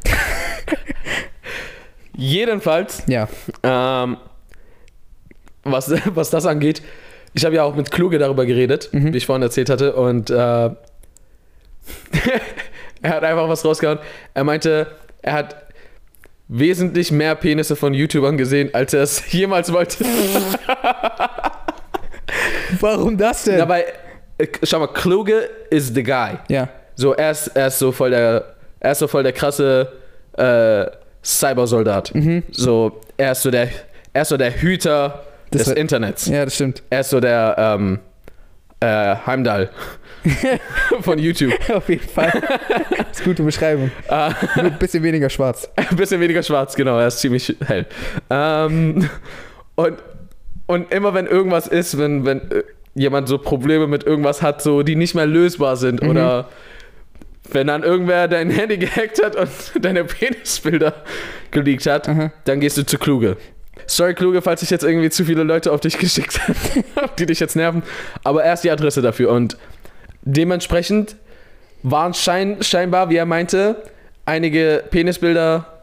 jedenfalls 2.16 3.04
Ja. 3.08 3.28
ähm, 3.64 4.18
was, 5.64 5.92
was 6.16 6.30
das 6.30 6.46
angeht, 6.46 6.82
ich 7.34 7.46
habe 7.46 7.56
ja 7.56 7.64
auch 7.64 7.76
mit 7.76 7.92
Kluge 7.92 8.18
darüber 8.20 8.46
geredet, 8.46 8.90
Mhm. 8.92 9.14
wie 9.14 9.18
ich 9.18 9.26
vorhin 9.26 9.44
erzählt 9.44 9.70
hatte, 9.70 9.96
und 9.96 10.30
äh, 10.30 10.36
er 10.36 10.76
hat 13.04 13.24
einfach 13.24 13.48
was 13.48 13.64
rausgehauen. 13.64 14.00
Er 14.34 14.44
meinte, 14.44 14.88
er 15.22 15.34
hat 15.34 15.56
wesentlich 16.50 17.12
mehr 17.12 17.36
Penisse 17.36 17.76
von 17.76 17.94
YouTubern 17.94 18.38
gesehen, 18.38 18.74
als 18.74 18.94
er 18.94 19.04
es 19.04 19.32
jemals 19.32 19.72
wollte. 19.72 20.04
Warum 22.80 23.18
das 23.18 23.44
denn? 23.44 23.60
Dabei, 23.60 23.86
schau 24.64 24.80
mal, 24.80 24.88
Kluge 24.88 25.50
is 25.70 25.94
the 25.94 26.04
guy. 26.04 26.38
ja. 26.50 26.70
So, 26.96 27.14
er 27.14 27.32
ist, 27.32 27.48
er 27.56 27.68
ist 27.68 27.80
so 27.80 27.94
voll 27.94 28.10
der, 28.10 28.44
er 28.82 28.92
ist 28.92 29.00
so 29.00 29.08
voll 29.08 29.24
der 29.24 29.32
krasse 29.32 29.88
äh, 30.38 30.86
Cybersoldat. 31.24 32.14
Mhm. 32.14 32.44
So, 32.52 33.00
er 33.16 33.32
ist 33.32 33.42
so 33.42 33.52
der, 33.52 33.70
er 34.12 34.22
ist 34.24 34.28
so 34.30 34.36
der 34.36 34.52
Hüter 34.62 35.24
Das 35.52 35.64
des 35.64 35.74
Internets. 35.76 36.26
Ja, 36.28 36.44
das 36.44 36.56
stimmt. 36.56 36.84
Er 36.90 37.00
ist 37.00 37.10
so 37.10 37.22
der 37.22 37.56
ähm, 37.58 38.00
äh, 38.82 39.16
Heimdall 39.26 39.70
von 41.02 41.20
YouTube. 41.20 41.54
Auf 41.74 41.88
jeden 41.88 42.08
Fall. 42.08 42.32
das 42.98 43.20
ist 43.20 43.24
gute 43.24 43.44
Beschreibung. 43.44 43.92
Ah, 44.10 44.34
ein 44.56 44.78
bisschen 44.78 45.02
weniger 45.02 45.30
schwarz. 45.30 45.70
Ein 45.78 45.96
bisschen 45.96 46.20
weniger 46.20 46.44
schwarz, 46.44 46.76
genau, 46.76 47.00
er 47.00 47.08
ist 47.08 47.20
ziemlich 47.20 47.56
hell. 47.66 47.86
Ähm, 48.30 49.10
und, 49.76 49.98
und 50.68 50.94
immer 50.94 51.14
wenn 51.14 51.28
irgendwas 51.28 51.68
ist, 51.68 51.98
wenn, 51.98 52.26
wenn 52.26 52.42
jemand 52.96 53.28
so 53.28 53.38
Probleme 53.38 53.88
mit 53.88 54.04
irgendwas 54.04 54.42
hat, 54.42 54.62
so 54.62 54.84
die 54.84 54.96
nicht 54.96 55.16
mehr 55.16 55.26
lösbar 55.26 55.76
sind 55.78 56.02
Mhm. 56.02 56.10
oder 56.10 56.50
wenn 57.52 57.68
dann 57.68 57.84
irgendwer 57.84 58.28
dein 58.28 58.50
Handy 58.50 58.78
gehackt 58.86 59.24
hat 59.24 59.36
und 59.36 59.50
deine 59.84 60.04
Penisbilder 60.04 60.94
geleakt 61.52 61.86
hat, 61.88 62.08
Aha. 62.10 62.32
dann 62.46 62.60
gehst 62.60 62.78
du 62.78 62.86
zu 62.86 62.98
Kluge. 62.98 63.38
Sorry, 63.88 64.14
Kluge, 64.14 64.42
falls 64.42 64.62
ich 64.62 64.70
jetzt 64.70 64.84
irgendwie 64.84 65.10
zu 65.10 65.26
viele 65.26 65.44
Leute 65.44 65.72
auf 65.72 65.80
dich 65.80 65.98
geschickt 66.00 66.40
habe, 66.96 67.10
die 67.18 67.26
dich 67.26 67.40
jetzt 67.40 67.56
nerven. 67.56 67.82
Aber 68.24 68.44
er 68.44 68.54
ist 68.54 68.64
die 68.64 68.70
Adresse 68.70 69.02
dafür. 69.02 69.32
Und 69.32 69.58
dementsprechend 70.22 71.16
waren 71.82 72.14
schein, 72.14 72.58
scheinbar, 72.62 73.10
wie 73.10 73.16
er 73.16 73.26
meinte, 73.26 73.78
einige 74.26 74.84
Penisbilder 74.92 75.82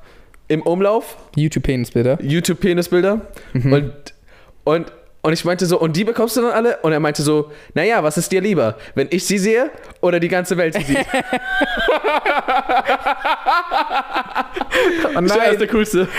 im 0.48 0.62
Umlauf, 0.62 1.16
YouTube-Penisbilder. 1.34 2.18
YouTube-Penisbilder. 2.22 3.22
Mhm. 3.54 3.72
Und, 3.72 3.92
und, 4.64 4.92
und 5.26 5.32
ich 5.32 5.44
meinte 5.44 5.66
so, 5.66 5.80
und 5.80 5.96
die 5.96 6.04
bekommst 6.04 6.36
du 6.36 6.42
dann 6.42 6.52
alle? 6.52 6.76
Und 6.82 6.92
er 6.92 7.00
meinte 7.00 7.20
so, 7.22 7.50
naja, 7.74 8.00
was 8.04 8.16
ist 8.16 8.30
dir 8.30 8.40
lieber? 8.40 8.76
Wenn 8.94 9.08
ich 9.10 9.26
sie 9.26 9.38
sehe 9.38 9.72
oder 10.00 10.20
die 10.20 10.28
ganze 10.28 10.56
Welt 10.56 10.74
sie 10.74 10.84
sieht? 10.84 10.98
Oh 15.16 15.20
Er 15.20 15.50
ist 15.52 15.60
der 15.60 15.68
Coolste. 15.68 16.08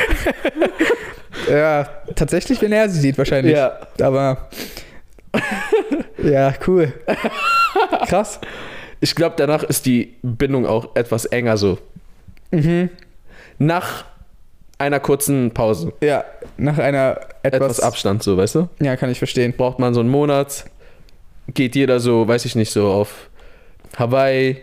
Ja, 1.50 1.88
tatsächlich, 2.16 2.60
wenn 2.62 2.72
er 2.74 2.90
sie 2.90 3.00
sieht, 3.00 3.18
wahrscheinlich. 3.18 3.56
Ja. 3.56 3.80
Aber. 4.02 4.50
ja, 6.18 6.54
cool. 6.66 6.92
Krass. 8.10 8.42
Ich 9.00 9.14
glaube, 9.16 9.36
danach 9.38 9.64
ist 9.64 9.86
die 9.86 10.16
Bindung 10.24 10.66
auch 10.66 10.96
etwas 10.96 11.26
enger 11.26 11.56
so. 11.56 11.78
Mhm. 12.52 12.90
Nach 13.60 14.04
einer 14.78 15.00
kurzen 15.00 15.52
Pause. 15.52 15.94
Ja, 16.02 16.24
nach 16.58 16.78
einer 16.78 17.20
Etwas, 17.44 17.62
etwas. 17.62 17.80
Abstand, 17.80 18.24
so, 18.24 18.38
weißt 18.38 18.56
du? 18.56 18.70
ja, 18.82 18.96
kann 18.96 19.10
ich 19.10 19.18
verstehen. 19.18 19.54
Braucht 19.56 19.80
man 19.80 19.94
so 19.94 20.00
einen 20.00 20.10
Monat, 20.10 20.66
geht 21.54 21.76
jeder 21.76 22.00
so, 22.00 22.28
weiß 22.28 22.46
ich 22.46 22.56
nicht, 22.56 22.72
so 22.72 22.88
auf 22.88 23.30
Hawaii 23.98 24.58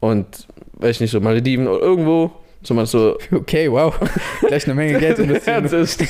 und, 0.00 0.46
weiß 0.74 0.96
ich 0.96 1.00
nicht, 1.00 1.10
so 1.10 1.20
Malediven 1.20 1.68
oder 1.68 1.80
irgendwo. 1.82 2.32
So 2.62 2.74
man 2.74 2.86
so, 2.86 3.18
Okay, 3.30 3.70
wow. 3.70 3.94
Gleich 4.46 4.64
eine 4.64 4.74
Menge 4.74 4.98
Geld 4.98 5.18
investieren. 5.20 5.64
ist, 5.66 6.02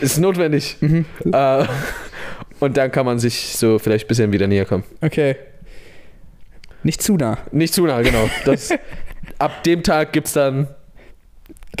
ist 0.00 0.18
notwendig. 0.18 0.76
Mhm. 0.80 1.04
Äh, 1.32 1.64
und 2.58 2.76
dann 2.76 2.90
kann 2.92 3.06
man 3.06 3.18
sich 3.18 3.56
so 3.56 3.78
vielleicht 3.78 4.04
ein 4.04 4.08
bisschen 4.08 4.32
wieder 4.32 4.46
näher 4.46 4.66
kommen. 4.66 4.84
Okay. 5.00 5.36
Nicht 6.82 7.02
zu 7.02 7.16
nah. 7.16 7.38
Nicht 7.52 7.72
zu 7.72 7.86
nah, 7.86 8.02
genau. 8.02 8.28
Das, 8.44 8.70
ab 9.38 9.62
dem 9.64 9.82
Tag 9.82 10.12
gibt 10.12 10.26
es 10.26 10.34
dann, 10.34 10.68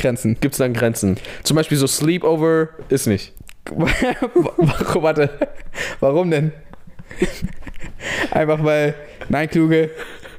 Grenzen. 0.00 0.36
gibt's 0.40 0.58
dann 0.58 0.72
Grenzen. 0.72 1.18
Zum 1.42 1.56
Beispiel 1.56 1.78
so 1.78 1.86
Sleepover 1.86 2.70
ist 2.88 3.06
nicht. 3.06 3.32
Warum, 3.70 5.02
warte. 5.02 5.30
Warum 6.00 6.30
denn? 6.30 6.52
Einfach 8.30 8.64
weil. 8.64 8.94
Nein, 9.28 9.48
Kluge. 9.48 9.90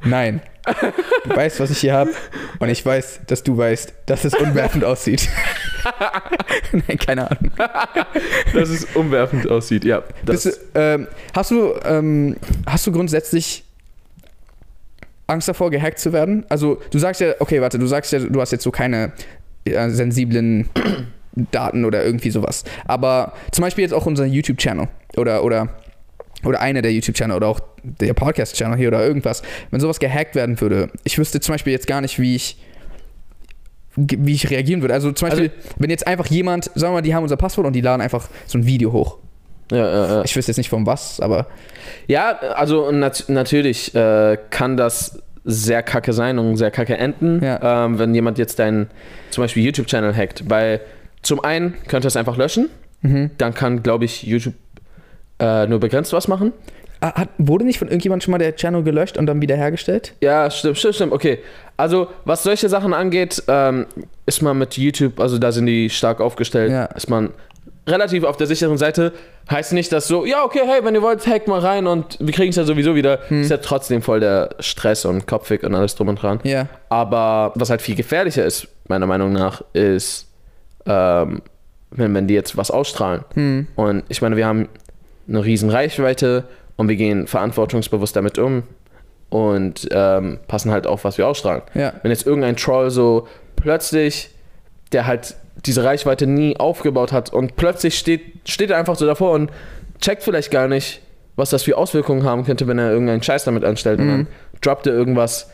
Nein. 0.04 0.42
Du 1.24 1.36
weißt, 1.36 1.60
was 1.60 1.72
ich 1.72 1.80
hier 1.80 1.94
habe. 1.94 2.12
Und 2.60 2.70
ich 2.70 2.86
weiß, 2.86 3.22
dass 3.28 3.44
du 3.44 3.58
weißt, 3.58 3.94
dass 4.06 4.26
es 4.26 4.34
unwerfend 4.34 4.84
aussieht. 4.84 5.28
Nein, 6.72 6.98
keine 6.98 7.32
Ahnung. 7.32 7.52
Dass 8.54 8.70
es 8.70 8.86
umwerfend 8.96 9.50
aussieht, 9.50 9.84
ja. 9.84 10.04
Das, 10.26 10.44
Bist 10.44 10.62
ähm, 10.76 11.08
hast, 11.36 11.52
du, 11.52 11.74
ähm, 11.84 12.36
hast 12.68 12.86
du 12.86 12.92
grundsätzlich 12.92 13.64
Angst 15.28 15.48
davor, 15.48 15.72
gehackt 15.72 16.00
zu 16.00 16.14
werden? 16.14 16.46
Also, 16.50 16.82
du 16.92 17.00
sagst 17.00 17.22
ja, 17.22 17.34
okay, 17.40 17.62
warte, 17.62 17.80
du 17.80 17.88
sagst 17.88 18.12
ja, 18.12 18.20
du 18.20 18.40
hast 18.42 18.52
jetzt 18.52 18.64
so 18.64 18.72
keine 18.72 19.14
äh, 19.66 19.90
sensiblen 19.90 20.70
Daten 21.52 21.86
oder 21.86 22.04
irgendwie 22.04 22.32
sowas. 22.32 22.64
Aber 22.86 23.34
zum 23.52 23.64
Beispiel 23.64 23.84
jetzt 23.84 23.94
auch 23.94 24.06
unser 24.06 24.26
YouTube-Channel 24.26 24.88
oder, 25.18 25.44
oder, 25.44 25.70
oder 26.44 26.60
einer 26.60 26.82
der 26.82 26.94
YouTube-Channel 26.94 27.36
oder 27.36 27.48
auch 27.48 27.60
der 27.84 28.14
Podcast-Channel 28.14 28.78
hier 28.78 28.90
oder 28.90 29.06
irgendwas. 29.06 29.42
Wenn 29.70 29.80
sowas 29.80 30.00
gehackt 30.00 30.36
werden 30.36 30.60
würde, 30.60 30.90
ich 31.04 31.18
wüsste 31.18 31.40
zum 31.40 31.54
Beispiel 31.54 31.74
jetzt 31.74 31.88
gar 31.88 32.02
nicht, 32.02 32.20
wie 32.20 32.36
ich 32.36 32.58
wie 33.96 34.34
ich 34.34 34.50
reagieren 34.50 34.82
würde. 34.82 34.94
Also 34.94 35.12
zum 35.12 35.30
Beispiel, 35.30 35.52
wenn 35.78 35.90
jetzt 35.90 36.08
einfach 36.08 36.28
jemand, 36.28 36.66
sagen 36.76 36.94
wir 36.94 36.98
mal, 36.98 37.02
die 37.02 37.14
haben 37.14 37.24
unser 37.24 37.38
Passwort 37.38 37.68
und 37.68 37.74
die 37.74 37.82
laden 37.82 38.02
einfach 38.02 38.30
so 38.46 38.58
ein 38.58 38.66
Video 38.66 38.92
hoch. 38.94 39.18
ja, 39.70 39.78
ja, 39.78 40.08
ja. 40.08 40.24
Ich 40.24 40.36
wüsste 40.36 40.52
jetzt 40.52 40.58
nicht 40.58 40.70
von 40.70 40.86
was, 40.86 41.20
aber 41.20 41.48
Ja, 42.08 42.38
also 42.38 42.90
nat 42.92 43.26
natürlich 43.28 43.94
äh, 43.94 44.38
kann 44.50 44.78
das 44.78 45.22
sehr 45.44 45.82
kacke 45.84 46.14
sein 46.14 46.38
und 46.40 46.58
sehr 46.58 46.72
kacke 46.72 46.98
enden, 46.98 47.44
Ja. 47.44 47.86
ähm, 47.86 47.98
wenn 48.00 48.14
jemand 48.14 48.38
jetzt 48.38 48.60
deinen 48.60 48.88
zum 49.32 49.44
Beispiel 49.44 49.64
YouTube-Channel 49.64 50.16
hackt. 50.16 50.50
Weil 50.50 50.82
zum 51.22 51.44
einen 51.44 51.76
könnte 51.88 52.08
es 52.08 52.16
einfach 52.16 52.38
löschen, 52.38 52.70
mhm. 53.02 53.32
dann 53.38 53.54
kann, 53.54 53.84
glaube 53.84 54.06
ich, 54.06 54.24
YouTube 54.24 54.54
äh, 55.40 55.66
nur 55.68 55.80
begrenzt 55.80 56.14
was 56.14 56.28
machen. 56.28 56.54
Ah, 57.04 57.14
hat, 57.22 57.30
wurde 57.40 57.66
nicht 57.66 57.80
von 57.80 57.88
irgendjemand 57.88 58.22
schon 58.24 58.32
mal 58.32 58.38
der 58.38 58.56
Channel 58.56 58.84
gelöscht 58.84 59.18
und 59.18 59.26
dann 59.26 59.42
wieder 59.42 59.56
hergestellt? 59.56 60.14
Ja, 60.22 60.52
stimmt, 60.52 60.78
stimmt, 60.78 60.96
stimmt. 60.96 61.12
Okay. 61.14 61.40
Also, 61.76 62.10
was 62.26 62.44
solche 62.44 62.70
Sachen 62.70 62.94
angeht, 62.94 63.42
ähm, 63.48 63.88
ist 64.28 64.44
man 64.44 64.60
mit 64.60 64.78
YouTube, 64.78 65.20
also 65.20 65.40
da 65.40 65.52
sind 65.52 65.66
die 65.66 65.90
stark 65.90 66.22
aufgestellt, 66.22 66.72
Ja. 66.72 66.86
ist 66.86 67.10
man 67.10 67.32
relativ 67.88 68.24
auf 68.24 68.38
der 68.38 68.48
sicheren 68.48 68.78
Seite. 68.78 69.14
Heißt 69.50 69.74
nicht, 69.74 69.92
dass 69.92 70.08
so, 70.08 70.26
ja, 70.26 70.44
okay, 70.44 70.62
hey, 70.66 70.84
wenn 70.84 70.94
ihr 70.94 71.02
wollt, 71.02 71.26
hackt 71.26 71.48
mal 71.48 71.60
rein 71.60 71.88
und 71.88 72.18
wir 72.20 72.34
kriegen 72.34 72.50
es 72.50 72.56
ja 72.56 72.64
sowieso 72.64 72.96
wieder. 72.96 73.20
Hm. 73.28 73.42
Ist 73.42 73.50
ja 73.50 73.58
trotzdem 73.58 74.02
voll 74.02 74.20
der 74.20 74.56
Stress 74.60 75.06
und 75.06 75.28
Kopfweg 75.28 75.64
und 75.64 75.74
alles 75.76 75.96
drum 75.96 76.08
und 76.10 76.22
dran. 76.22 76.40
Ja. 76.44 76.68
Aber 76.90 77.52
was 77.56 77.70
halt 77.70 77.82
viel 77.82 77.96
gefährlicher 77.96 78.46
ist, 78.46 78.68
meiner 78.88 79.08
Meinung 79.08 79.34
nach, 79.34 79.64
ist, 79.74 80.28
ähm, 80.86 81.42
wenn, 81.90 82.14
wenn 82.14 82.28
die 82.28 82.34
jetzt 82.34 82.56
was 82.56 82.72
ausstrahlen. 82.72 83.26
Hm. 83.34 83.68
Und 83.76 84.04
ich 84.10 84.22
meine, 84.22 84.38
wir 84.38 84.46
haben 84.46 84.70
eine 85.28 85.44
riesen 85.44 85.70
Reichweite 85.70 86.46
und 86.76 86.88
wir 86.88 86.96
gehen 86.96 87.28
verantwortungsbewusst 87.28 88.16
damit 88.16 88.38
um 88.38 88.64
und 89.30 89.88
ähm, 89.92 90.40
passen 90.48 90.72
halt 90.72 90.86
auf, 90.86 91.04
was 91.04 91.18
wir 91.18 91.28
ausstrahlen. 91.28 91.64
Ja. 91.74 91.94
Wenn 92.02 92.12
jetzt 92.12 92.26
irgendein 92.28 92.58
Troll 92.58 92.92
so 92.92 93.28
plötzlich, 93.56 94.30
der 94.92 95.08
halt 95.08 95.36
diese 95.66 95.84
Reichweite 95.84 96.28
nie 96.28 96.58
aufgebaut 96.58 97.12
hat 97.12 97.32
und 97.32 97.56
plötzlich 97.56 97.98
steht, 97.98 98.22
steht 98.50 98.70
er 98.72 98.78
einfach 98.78 98.96
so 98.96 99.06
davor 99.06 99.32
und 99.32 99.52
checkt 100.00 100.24
vielleicht 100.24 100.50
gar 100.52 100.68
nicht, 100.68 101.02
was 101.36 101.50
das 101.52 101.64
für 101.64 101.78
Auswirkungen 101.78 102.24
haben 102.24 102.44
könnte, 102.46 102.68
wenn 102.68 102.80
er 102.80 102.92
irgendeinen 102.92 103.22
Scheiß 103.24 103.44
damit 103.46 103.64
anstellt 103.64 104.00
und 104.00 104.06
Mhm. 104.06 104.10
dann 104.12 104.28
droppt 104.62 104.88
er 104.88 104.94
irgendwas, 104.94 105.50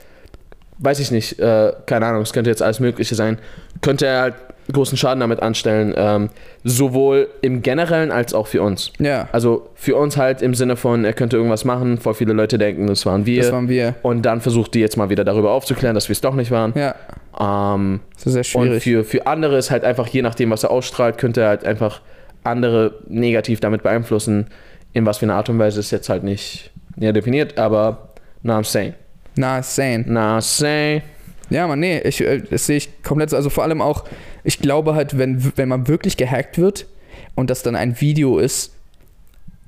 weiß 0.80 1.00
ich 1.00 1.12
nicht, 1.12 1.40
äh, 1.40 1.74
keine 1.86 2.06
Ahnung, 2.06 2.22
es 2.22 2.34
könnte 2.34 2.50
jetzt 2.50 2.62
alles 2.62 2.80
Mögliche 2.80 3.16
sein, 3.16 3.38
könnte 3.82 4.06
er 4.06 4.22
halt 4.22 4.34
großen 4.72 4.98
Schaden 4.98 5.22
damit 5.22 5.42
anstellen, 5.42 5.94
ähm, 5.96 6.30
sowohl 6.66 7.30
im 7.42 7.62
Generellen 7.62 8.12
als 8.12 8.34
auch 8.34 8.48
für 8.48 8.62
uns. 8.62 8.92
Ja. 9.00 9.30
Also 9.32 9.70
für 9.76 9.96
uns 9.96 10.18
halt 10.18 10.42
im 10.42 10.54
Sinne 10.54 10.76
von, 10.76 11.06
er 11.06 11.14
könnte 11.14 11.38
irgendwas 11.38 11.64
machen, 11.64 11.98
voll 12.00 12.16
viele 12.16 12.34
Leute 12.34 12.58
denken, 12.58 12.86
das 12.88 13.06
waren 13.06 13.26
wir. 13.26 13.44
Das 13.44 13.52
waren 13.54 13.70
wir. 13.70 13.96
und 14.04 14.24
dann 14.24 14.42
versucht 14.42 14.74
die 14.74 14.80
jetzt 14.82 14.98
mal 14.98 15.10
wieder 15.10 15.24
darüber 15.24 15.52
aufzuklären, 15.52 15.96
dass 15.96 16.10
wir 16.10 16.14
es 16.14 16.22
doch 16.22 16.36
nicht 16.36 16.52
waren. 16.52 16.74
Ja. 16.76 16.96
Ähm, 17.40 18.00
Das 18.16 18.28
ist 18.28 18.34
sehr 18.52 18.60
und 18.62 18.68
schwierig. 18.68 18.84
für, 18.84 19.04
für 19.04 19.28
andere 19.28 19.58
ist 19.58 19.70
halt 19.72 19.84
einfach, 19.84 20.08
je 20.08 20.22
nachdem, 20.22 20.50
was 20.50 20.64
er 20.64 20.72
ausstrahlt, 20.72 21.18
könnte 21.18 21.42
er 21.42 21.50
halt 21.50 21.66
einfach 21.66 22.02
andere 22.44 22.96
negativ 23.08 23.60
damit 23.60 23.84
beeinflussen. 23.84 24.48
In 24.94 25.06
was 25.06 25.20
für 25.20 25.26
eine 25.26 25.36
Art 25.36 25.50
und 25.50 25.60
Weise 25.60 25.80
ist 25.80 25.92
jetzt 25.92 26.10
halt 26.10 26.24
nicht 26.24 26.72
näher 26.96 27.14
definiert, 27.14 27.60
aber 27.60 28.10
na, 28.42 28.58
I'm 28.58 28.64
saying. 28.64 28.94
Na, 29.36 29.58
insane. 29.58 30.04
Na, 30.08 30.42
saying. 30.42 31.02
Ja, 31.50 31.68
man, 31.68 31.80
nee, 31.80 32.00
ich, 32.00 32.22
äh, 32.22 32.42
das 32.42 32.66
sehe 32.66 32.78
ich 32.78 33.04
komplett 33.04 33.30
so. 33.30 33.36
Also 33.36 33.50
vor 33.50 33.64
allem 33.64 33.82
auch, 33.82 34.06
ich 34.44 34.60
glaube 34.60 34.96
halt, 34.96 35.18
wenn, 35.18 35.54
wenn 35.58 35.70
man 35.70 35.88
wirklich 35.88 36.18
gehackt 36.18 36.58
wird 36.58 36.88
und 37.36 37.50
das 37.50 37.62
dann 37.64 37.76
ein 37.76 38.02
Video 38.02 38.40
ist, 38.40 38.74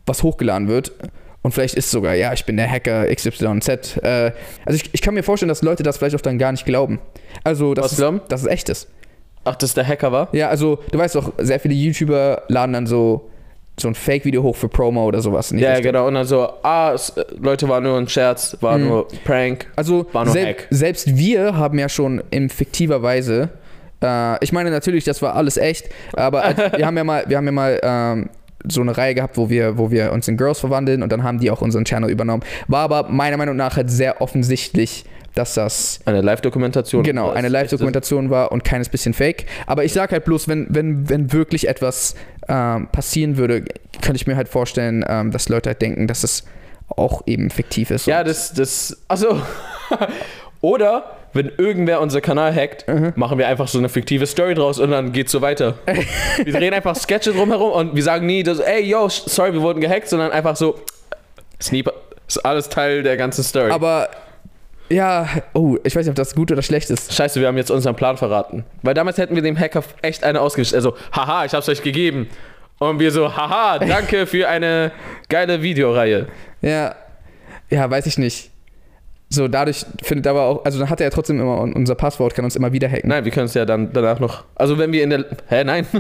was 0.06 0.24
hochgeladen 0.24 0.68
wird, 0.68 0.92
und 1.42 1.52
vielleicht 1.54 1.76
ist 1.76 1.90
sogar, 1.92 2.16
ja, 2.16 2.34
ich 2.34 2.46
bin 2.46 2.58
der 2.58 2.70
Hacker 2.70 3.06
XYZ. 3.14 3.98
Äh, 4.04 4.32
also 4.66 4.76
ich, 4.76 4.90
ich 4.94 5.02
kann 5.02 5.14
mir 5.14 5.24
vorstellen, 5.24 5.50
dass 5.50 5.62
Leute 5.62 5.84
das 5.84 5.98
vielleicht 5.98 6.16
auch 6.16 6.22
dann 6.22 6.38
gar 6.38 6.52
nicht 6.52 6.66
glauben. 6.66 7.00
Also, 7.44 7.74
dass, 7.74 7.86
Was 7.86 7.92
es, 7.94 7.98
glauben? 7.98 8.22
dass 8.30 8.42
es 8.42 8.48
echt 8.48 8.70
ist. 8.70 8.88
Ach, 9.46 9.56
dass 9.56 9.74
der 9.74 9.88
Hacker 9.88 10.12
war? 10.12 10.28
Ja, 10.34 10.50
also 10.50 10.80
du 10.92 10.98
weißt 11.00 11.16
doch, 11.16 11.32
sehr 11.38 11.60
viele 11.60 11.74
YouTuber 11.74 12.44
laden 12.50 12.74
dann 12.74 12.88
so 12.88 13.30
so 13.80 13.88
ein 13.88 13.96
Fake-Video 13.96 14.44
hoch 14.44 14.58
für 14.58 14.68
Promo 14.68 15.06
oder 15.06 15.22
sowas. 15.22 15.52
Ja, 15.56 15.70
Richtung. 15.70 15.84
genau. 15.84 16.06
Und 16.08 16.16
dann 16.16 16.26
so, 16.26 16.50
ah, 16.64 16.92
es, 16.94 17.12
äh, 17.12 17.24
Leute, 17.40 17.70
war 17.70 17.80
nur 17.80 17.98
ein 17.98 18.10
Scherz, 18.10 18.58
war 18.60 18.78
Mhm. 18.78 18.88
nur 18.90 19.08
Prank. 19.24 19.68
Also 19.78 20.06
War 20.12 20.26
nur 20.26 20.34
sel 20.34 20.48
Hack. 20.48 20.68
selbst 20.70 21.16
wir 21.16 21.56
haben 21.56 21.80
ja 21.80 21.88
schon 21.88 22.22
in 22.30 22.50
fiktiver 22.50 23.02
Weise, 23.04 23.48
äh, 24.04 24.44
ich 24.44 24.52
meine 24.52 24.70
natürlich, 24.70 25.06
das 25.06 25.22
war 25.22 25.34
alles 25.36 25.56
echt, 25.56 25.88
aber 26.12 26.44
wir 26.76 26.86
haben 26.86 26.98
ja 26.98 27.06
mal, 27.06 27.24
wir 27.30 27.38
haben 27.38 27.46
ja 27.46 27.52
mal 27.54 27.80
ähm, 27.82 28.30
so 28.68 28.82
eine 28.82 28.98
Reihe 28.98 29.16
gehabt, 29.16 29.38
wo 29.38 29.50
wir, 29.50 29.78
wo 29.78 29.92
wir 29.92 30.12
uns 30.12 30.28
in 30.28 30.38
Girls 30.38 30.60
verwandeln 30.60 31.04
und 31.04 31.12
dann 31.12 31.24
haben 31.24 31.40
die 31.40 31.52
auch 31.52 31.62
unseren 31.62 31.86
Channel 31.86 32.10
übernommen. 32.10 32.44
War 32.68 32.82
aber 32.82 33.10
meiner 33.10 33.38
Meinung 33.38 33.56
nach 33.56 33.78
halt 33.78 33.90
sehr 33.90 34.22
offensichtlich, 34.22 35.06
dass 35.36 35.54
das 35.54 36.00
Eine 36.06 36.22
Live-Dokumentation. 36.22 37.04
genau 37.04 37.30
eine 37.32 37.50
Live-Dokumentation 37.50 38.30
war 38.30 38.52
und 38.52 38.64
keines 38.64 38.90
bisschen 38.90 39.14
Fake. 39.14 39.46
Aber 39.68 39.86
ich 39.86 39.94
sag 39.94 40.12
halt 40.12 40.26
bloß, 40.26 40.48
wenn, 40.48 40.68
wenn, 40.70 41.10
wenn 41.10 41.32
wirklich 41.32 41.68
etwas 41.68 42.16
ähm, 42.48 42.88
passieren 42.92 43.38
würde, 43.38 43.64
könnte 44.02 44.16
ich 44.16 44.28
mir 44.28 44.36
halt 44.36 44.50
vorstellen, 44.50 45.06
ähm, 45.08 45.32
dass 45.32 45.48
Leute 45.50 45.70
halt 45.70 45.82
denken, 45.82 46.08
dass 46.08 46.24
es 46.24 46.44
auch 46.88 47.22
eben 47.28 47.50
fiktiv 47.50 47.92
ist. 47.92 48.08
Ja, 48.08 48.24
das, 48.24 48.54
das, 48.54 48.98
achso. 49.08 49.40
Oder, 50.62 51.19
wenn 51.34 51.52
irgendwer 51.58 52.02
unser 52.02 52.22
Kanal 52.22 52.54
hackt, 52.56 52.88
Mhm. 52.88 53.14
machen 53.16 53.38
wir 53.38 53.48
einfach 53.48 53.68
so 53.68 53.78
eine 53.78 53.90
fiktive 53.90 54.26
Story 54.26 54.54
draus 54.56 54.80
und 54.80 54.92
dann 54.92 55.12
geht's 55.12 55.32
so 55.32 55.42
weiter. 55.42 55.76
wir 56.44 56.54
drehen 56.54 56.74
einfach 56.74 56.96
Sketche 56.96 57.32
drumherum 57.34 57.72
und 57.72 57.96
wir 57.96 58.04
sagen 58.04 58.26
nie, 58.26 58.44
dass, 58.44 58.60
ey, 58.60 58.82
yo, 58.84 59.08
sorry, 59.10 59.54
wir 59.54 59.62
wurden 59.62 59.82
gehackt, 59.82 60.08
sondern 60.10 60.32
einfach 60.32 60.56
so, 60.56 60.80
Sneeper, 61.62 61.94
ist 62.28 62.38
alles 62.46 62.70
Teil 62.70 63.04
der 63.04 63.18
ganzen 63.18 63.44
Story. 63.44 63.72
Aber 63.72 64.10
ja, 64.90 65.28
oh, 65.54 65.78
ich 65.84 65.96
weiß 65.96 66.06
nicht, 66.06 66.10
ob 66.10 66.16
das 66.16 66.34
gut 66.34 66.52
oder 66.52 66.62
schlecht 66.64 66.90
ist. 66.90 67.14
Scheiße, 67.14 67.40
wir 67.40 67.48
haben 67.48 67.58
jetzt 67.58 67.70
unseren 67.70 67.96
Plan 67.96 68.18
verraten. 68.18 68.66
Weil 68.82 68.96
damals 68.96 69.18
hätten 69.20 69.36
wir 69.36 69.44
dem 69.44 69.58
Hacker 69.60 69.84
echt 70.02 70.24
eine 70.24 70.42
ausgeschickt. 70.42 70.74
Also, 70.76 70.96
haha, 71.12 71.46
ich 71.46 71.54
hab's 71.54 71.70
euch 71.70 71.84
gegeben. 71.84 72.28
Und 72.80 73.00
wir 73.00 73.12
so, 73.12 73.36
haha, 73.36 73.78
danke 73.78 74.26
für 74.26 74.48
eine 74.48 74.92
geile 75.28 75.62
Videoreihe. 75.62 76.28
Ja, 76.62 76.96
ja, 77.70 77.88
weiß 77.90 78.08
ich 78.08 78.18
nicht. 78.18 78.50
So, 79.30 79.48
dadurch 79.48 79.86
findet 80.02 80.26
aber 80.28 80.42
auch, 80.44 80.66
also 80.66 80.80
dann 80.80 80.90
hat 80.90 81.00
er 81.02 81.06
ja 81.08 81.12
trotzdem 81.12 81.40
immer 81.40 81.62
un- 81.62 81.74
unser 81.74 81.94
Passwort, 81.96 82.34
kann 82.34 82.46
uns 82.46 82.56
immer 82.56 82.74
wieder 82.74 82.90
hacken. 82.90 83.10
Nein, 83.10 83.26
wir 83.26 83.32
können 83.32 83.46
es 83.46 83.54
ja 83.54 83.64
dann 83.66 83.94
danach 83.94 84.20
noch. 84.20 84.44
Also 84.56 84.78
wenn 84.80 84.92
wir 84.92 85.04
in 85.04 85.12
der. 85.12 85.26
Hä, 85.48 85.64
nein. 85.64 85.86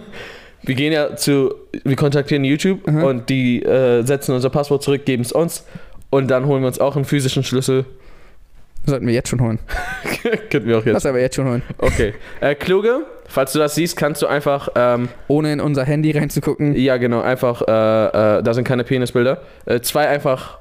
Wir 0.61 0.75
gehen 0.75 0.91
ja 0.91 1.15
zu. 1.15 1.53
Wir 1.85 1.95
kontaktieren 1.95 2.43
YouTube 2.43 2.85
Mhm. 2.85 3.01
und 3.03 3.29
die 3.29 3.63
äh, 3.63 4.01
setzen 4.03 4.35
unser 4.35 4.49
Passwort 4.49 4.83
zurück, 4.83 5.05
geben 5.05 5.21
es 5.23 5.31
uns. 5.31 5.65
Und 6.09 6.29
dann 6.29 6.47
holen 6.47 6.61
wir 6.63 6.67
uns 6.67 6.81
auch 6.81 6.97
einen 6.97 7.05
physischen 7.05 7.43
Schlüssel. 7.45 7.85
Sollten 8.85 9.07
wir 9.07 9.13
jetzt 9.13 9.29
schon 9.29 9.39
holen. 9.39 9.59
Könnten 10.49 10.67
wir 10.67 10.79
auch 10.79 10.85
jetzt. 10.85 10.95
Lass 10.95 11.05
aber 11.05 11.21
jetzt 11.21 11.37
schon 11.37 11.47
holen. 11.47 11.61
Okay. 11.77 12.13
Äh, 12.41 12.55
Kluge, 12.55 13.05
falls 13.25 13.53
du 13.53 13.59
das 13.59 13.75
siehst, 13.75 13.95
kannst 13.95 14.21
du 14.21 14.27
einfach. 14.27 14.67
Ähm, 14.75 15.07
Ohne 15.29 15.53
in 15.53 15.61
unser 15.61 15.85
Handy 15.85 16.11
reinzugucken. 16.11 16.75
ja, 16.75 16.97
genau, 16.97 17.21
einfach. 17.21 17.61
Äh, 17.61 18.39
äh, 18.39 18.43
da 18.43 18.53
sind 18.53 18.65
keine 18.65 18.83
Penisbilder. 18.83 19.41
Äh, 19.65 19.79
zwei 19.79 20.09
einfach. 20.09 20.57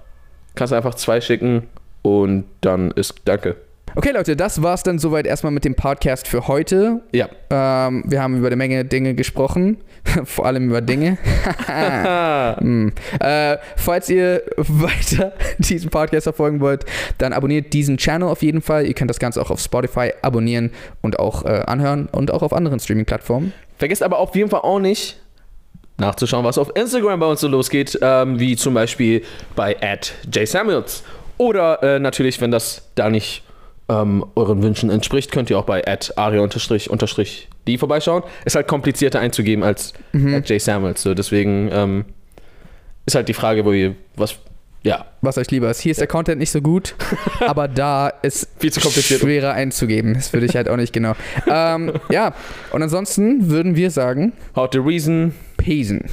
Kannst 0.54 0.70
du 0.70 0.76
einfach 0.76 0.94
zwei 0.94 1.20
schicken 1.20 1.64
und 2.02 2.44
dann 2.60 2.90
ist. 2.92 3.14
Danke. 3.24 3.56
Okay, 3.94 4.10
Leute, 4.12 4.36
das 4.36 4.62
war's 4.62 4.82
dann 4.82 4.98
soweit 4.98 5.26
erstmal 5.26 5.52
mit 5.52 5.64
dem 5.64 5.74
Podcast 5.74 6.28
für 6.28 6.46
heute. 6.46 7.00
Ja. 7.12 7.28
Ähm, 7.50 8.04
wir 8.06 8.22
haben 8.22 8.36
über 8.36 8.46
eine 8.48 8.56
Menge 8.56 8.84
Dinge 8.84 9.14
gesprochen. 9.14 9.78
Vor 10.24 10.46
allem 10.46 10.68
über 10.68 10.80
Dinge. 10.80 11.18
Hm. 12.58 12.92
Äh, 13.20 13.58
falls 13.76 14.08
ihr 14.08 14.42
weiter 14.56 15.32
diesen 15.58 15.90
Podcast 15.90 16.24
verfolgen 16.24 16.60
wollt, 16.60 16.84
dann 17.18 17.32
abonniert 17.32 17.72
diesen 17.72 17.98
Channel 17.98 18.28
auf 18.28 18.42
jeden 18.42 18.62
Fall. 18.62 18.86
Ihr 18.86 18.94
könnt 18.94 19.10
das 19.10 19.18
Ganze 19.18 19.40
auch 19.40 19.50
auf 19.50 19.60
Spotify 19.60 20.12
abonnieren 20.22 20.70
und 21.02 21.18
auch 21.18 21.44
äh, 21.44 21.62
anhören 21.66 22.08
und 22.10 22.30
auch 22.30 22.42
auf 22.42 22.52
anderen 22.52 22.80
Streaming-Plattformen. 22.80 23.52
Vergesst 23.76 24.02
aber 24.02 24.18
auf 24.18 24.34
jeden 24.34 24.50
Fall 24.50 24.60
auch 24.60 24.80
nicht 24.80 25.20
nachzuschauen, 25.98 26.44
was 26.44 26.58
auf 26.58 26.70
Instagram 26.74 27.20
bei 27.20 27.26
uns 27.26 27.40
so 27.40 27.48
losgeht, 27.48 27.98
ähm, 28.00 28.38
wie 28.40 28.56
zum 28.56 28.74
Beispiel 28.74 29.22
bei 29.54 29.76
@jsamuels. 30.32 31.02
Oder 31.38 31.82
äh, 31.82 31.98
natürlich, 31.98 32.40
wenn 32.40 32.50
das 32.50 32.90
da 32.94 33.10
nicht 33.10 33.44
ähm, 33.88 34.24
euren 34.34 34.62
Wünschen 34.62 34.90
entspricht, 34.90 35.32
könnt 35.32 35.48
ihr 35.50 35.58
auch 35.58 35.64
bei 35.64 35.82
aria-die 36.16 37.78
vorbeischauen. 37.78 38.22
Ist 38.44 38.56
halt 38.56 38.68
komplizierter 38.68 39.20
einzugeben 39.20 39.62
als 39.64 39.94
Mhm. 40.12 40.42
@jsamuels. 40.44 41.02
So, 41.02 41.14
deswegen 41.14 41.70
ähm, 41.72 42.04
ist 43.06 43.14
halt 43.14 43.28
die 43.28 43.34
Frage, 43.34 43.64
wo 43.64 43.72
ihr 43.72 43.94
was 44.16 44.36
ja 44.82 45.06
Was 45.22 45.38
euch 45.38 45.50
lieber 45.50 45.70
ist. 45.70 45.80
Hier 45.80 45.90
ist 45.92 46.00
der 46.00 46.06
Content 46.06 46.38
nicht 46.38 46.50
so 46.50 46.60
gut, 46.60 46.94
aber 47.46 47.66
da 47.68 48.08
ist 48.08 48.48
Viel 48.58 48.72
zu 48.72 48.80
kompliziert. 48.80 49.20
schwerer 49.20 49.52
einzugeben. 49.52 50.14
Das 50.14 50.32
würde 50.32 50.46
ich 50.46 50.54
halt 50.56 50.68
auch 50.68 50.76
nicht 50.76 50.92
genau. 50.92 51.14
ähm, 51.48 51.92
ja, 52.10 52.34
und 52.72 52.82
ansonsten 52.82 53.48
würden 53.50 53.74
wir 53.76 53.90
sagen, 53.90 54.32
How 54.54 54.68
to 54.70 54.80
reason 54.80 55.34
Pesen. 55.56 56.04